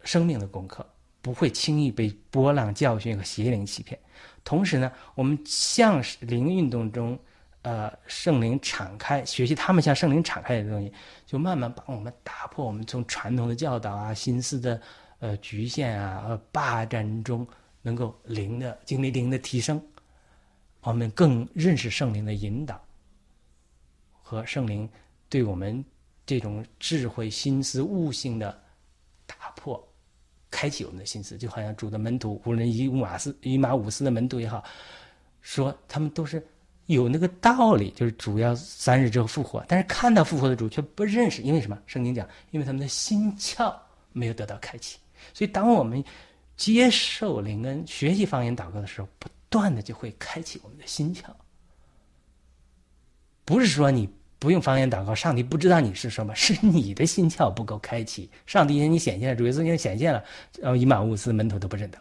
[0.02, 0.86] 生命的功课，
[1.20, 3.98] 不会轻易被波浪教训和邪灵欺骗。
[4.44, 7.18] 同时呢，我们向灵运动中，
[7.62, 10.92] 呃，圣灵敞开，学习他们向圣灵敞开的东西，
[11.24, 14.80] 就慢慢帮我们打破我们从传统的教导啊、心思的
[15.20, 17.46] 呃局限啊、呃霸占中，
[17.82, 19.80] 能够灵的经历灵的提升，
[20.80, 22.80] 我们更认识圣灵的引导。
[24.22, 24.88] 和圣灵
[25.28, 25.84] 对我们
[26.24, 28.62] 这种智慧心思悟性的
[29.26, 29.86] 打破，
[30.52, 34.62] 开启我们的心思，就好像主的门徒，无论以马斯以马五斯的门徒也好，
[35.40, 36.46] 说他们都是
[36.86, 41.76] 有那个道理，就是主要三日之后复活，但是看到复活的主却不认识，因为什么？
[41.86, 43.74] 圣经讲，因为他们的心窍
[44.12, 44.98] 没有得到开启。
[45.32, 46.04] 所以，当我们
[46.56, 51.24] 接受灵恩、学习方言祷告的时候，不断的就会开启我们的心窍。
[53.44, 54.08] 不是说你
[54.42, 58.28] 不用方言祷告，上帝不知道你是什么， 是你的心窍不够开启。
[58.44, 60.24] 上帝向你显现了，主耶稣向你显现了，
[60.60, 61.98] 然后以马忤斯门徒都不认得。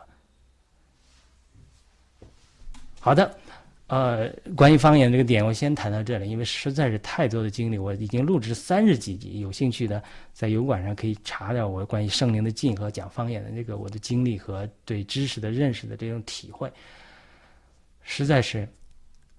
[2.99, 3.37] 好的，
[3.85, 10.01] 呃，关于方言这个点，我先谈到这里，因为实在是太多的经历，我已经录制三十几集，有兴趣的
[10.33, 16.73] 在油管上可以查到我关于圣灵的进和讲方言的那个我的经历和对知识的认识的这种体会，
[18.01, 18.67] 实在是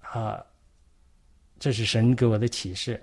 [0.01, 0.41] 啊。
[1.63, 3.01] 这是神给我的启示，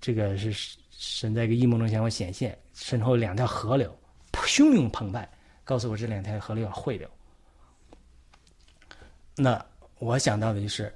[0.00, 3.94] 这个是神在一个异梦中向我显现，身后两条河流
[4.32, 5.30] 汹涌澎湃，
[5.62, 7.06] 告诉我这两条河流要汇流。
[9.36, 9.62] 那
[9.98, 10.90] 我想到的就是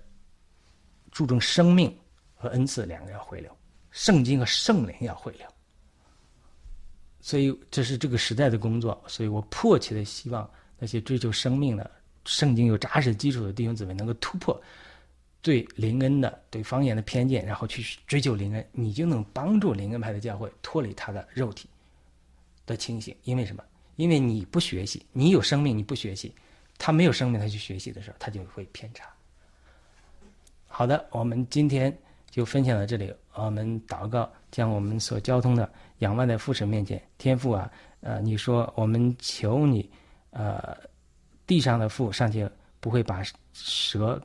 [1.10, 1.94] 注重生命
[2.34, 3.54] 和恩赐两个要汇流，
[3.90, 5.46] 圣经和圣灵要汇流。
[7.20, 11.90] 所以这是这个时代的工作，所以我迫切的希望那些追求生命的、
[12.24, 14.58] 圣经有扎实基础的弟兄姊妹能够突破。
[15.46, 21.68] 对灵恩的、对方言的偏见，然后去追求灵恩，你就能帮助灵恩派的教会脱离他的肉体
[22.66, 23.14] 的清醒。
[23.22, 23.62] 因为什么？
[23.94, 26.34] 因为你不学习，你有生命，你不学习，
[26.78, 29.08] 他没有生命，他去学习的时候，他就会偏差。
[30.66, 31.96] 好的，我们今天
[32.28, 33.14] 就分享到这里。
[33.34, 37.00] 我们祷告，将我们所交通的仰望在父神面前。
[37.18, 37.70] 天父啊，
[38.00, 39.88] 呃，你说我们求你，
[40.30, 40.76] 呃，
[41.46, 42.50] 地上的父上去
[42.80, 44.20] 不会把蛇。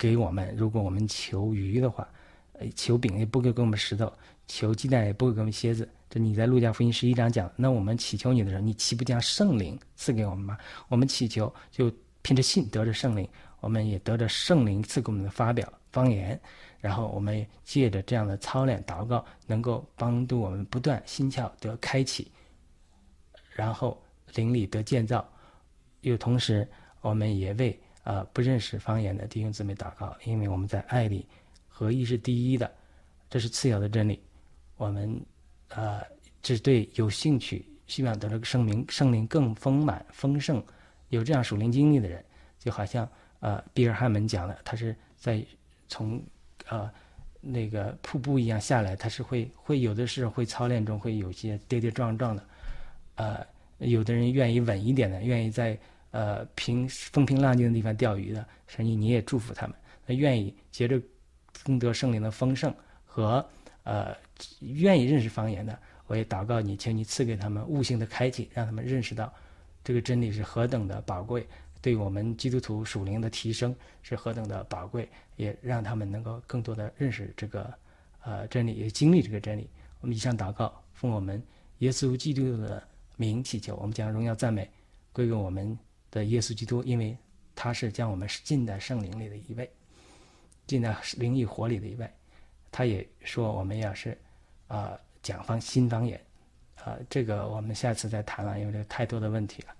[0.00, 2.08] 给我们，如果我们求鱼的话，
[2.54, 4.10] 呃，求饼也不会给我们石头，
[4.48, 5.86] 求鸡蛋也不会给我们蝎子。
[6.08, 10.56] 这你在路加福音十一章讲，那我们祈求你的时候，你岂不将圣灵赐给我们吗？
[10.88, 13.28] 我们祈求就凭着信得着圣灵，
[13.60, 16.40] 我们也得着圣灵赐给我们的发表方言，
[16.80, 22.26] 然后我们借着这样的操练祷告，能够帮助我们不断心窍得开启，
[23.52, 24.02] 然后
[24.34, 25.22] 灵里得建造，
[26.00, 26.66] 又同时
[27.02, 27.78] 我们也为。
[28.02, 31.26] 啊，不认识方言的弟兄姊妹祷告，因为我们在爱里
[31.68, 32.70] 合一是第一的，
[33.28, 34.18] 这是次要的真理。
[34.76, 35.20] 我们
[35.68, 36.02] 啊，
[36.40, 40.64] 只对有兴趣、希望得这个圣灵、圣灵更丰满、丰盛、
[41.10, 42.24] 有这样属灵经历的人，
[42.58, 43.06] 就好像
[43.38, 45.44] 啊，比尔汉门讲的，他是在
[45.86, 46.22] 从
[46.66, 46.90] 啊
[47.42, 52.44] 那个瀑布一样下来，他是会会有的是会操练中会有些跌跌撞撞的，
[53.16, 53.46] 啊，
[53.76, 55.78] 有的人愿意稳一点的，愿意在。
[56.12, 59.76] 呃，平风平浪静的地方钓鱼的，神你你也祝福他们。
[60.06, 61.00] 那愿意接着
[61.62, 62.74] 功德圣灵的丰盛
[63.06, 63.48] 和
[63.84, 64.12] 呃
[64.58, 65.78] 愿意认识方言的，
[66.08, 69.32] 我也祷告你，请你赐给他们悟性的开启，让他们认识到
[69.84, 71.46] 这个真理是何等的宝贵，
[71.80, 73.72] 对我们基督徒属灵的提升
[74.02, 77.72] 是何等的宝贵，也让他们能够更多的认识这个
[78.24, 79.70] 呃真理，也经历这个真理。
[80.00, 81.40] 我们以上祷告，奉我们
[81.78, 82.82] 耶稣基督的
[83.16, 84.68] 名祈求，我们将荣耀赞美
[85.12, 85.78] 归给我们。
[86.10, 87.16] 的耶稣基督，因为
[87.54, 89.70] 他是将我们浸在圣灵里的一位，
[90.66, 92.10] 浸在灵与火里的一位，
[92.72, 94.16] 他也说我们要是
[94.66, 96.20] 啊讲方新方言，
[96.76, 99.74] 啊这个我们下次再谈了，因为这太多的问题了。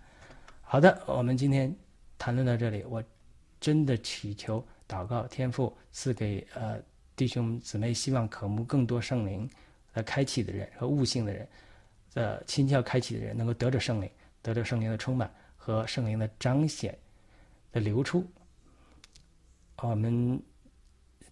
[0.63, 1.75] 好的，我们今天
[2.19, 3.03] 谈论到这里，我
[3.61, 6.81] 真的祈求祷告天父赐给呃
[7.17, 9.49] 弟兄姊妹希望渴慕更多圣灵
[9.93, 11.49] 呃开启的人和悟性的人，
[12.15, 14.11] 呃心窍开启的人能够得着圣灵，
[14.43, 15.33] 得着圣灵的充满。
[15.63, 16.99] 和圣灵的彰显
[17.71, 18.27] 的流出，
[19.77, 20.43] 我们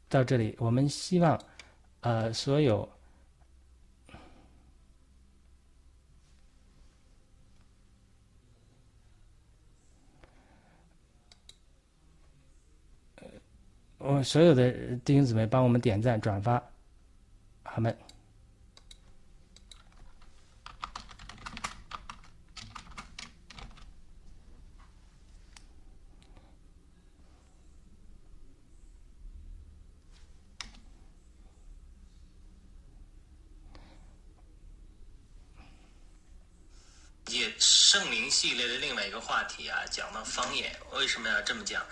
[0.07, 1.43] 到这里，我们希望，
[2.03, 2.87] 呃，所有，
[13.97, 16.63] 我所有的弟兄姊妹帮我们点赞、转发，
[17.63, 17.97] 好们。
[37.59, 41.83] 圣灵系列的另外一个话题啊，讲到方言，为什么要这么讲？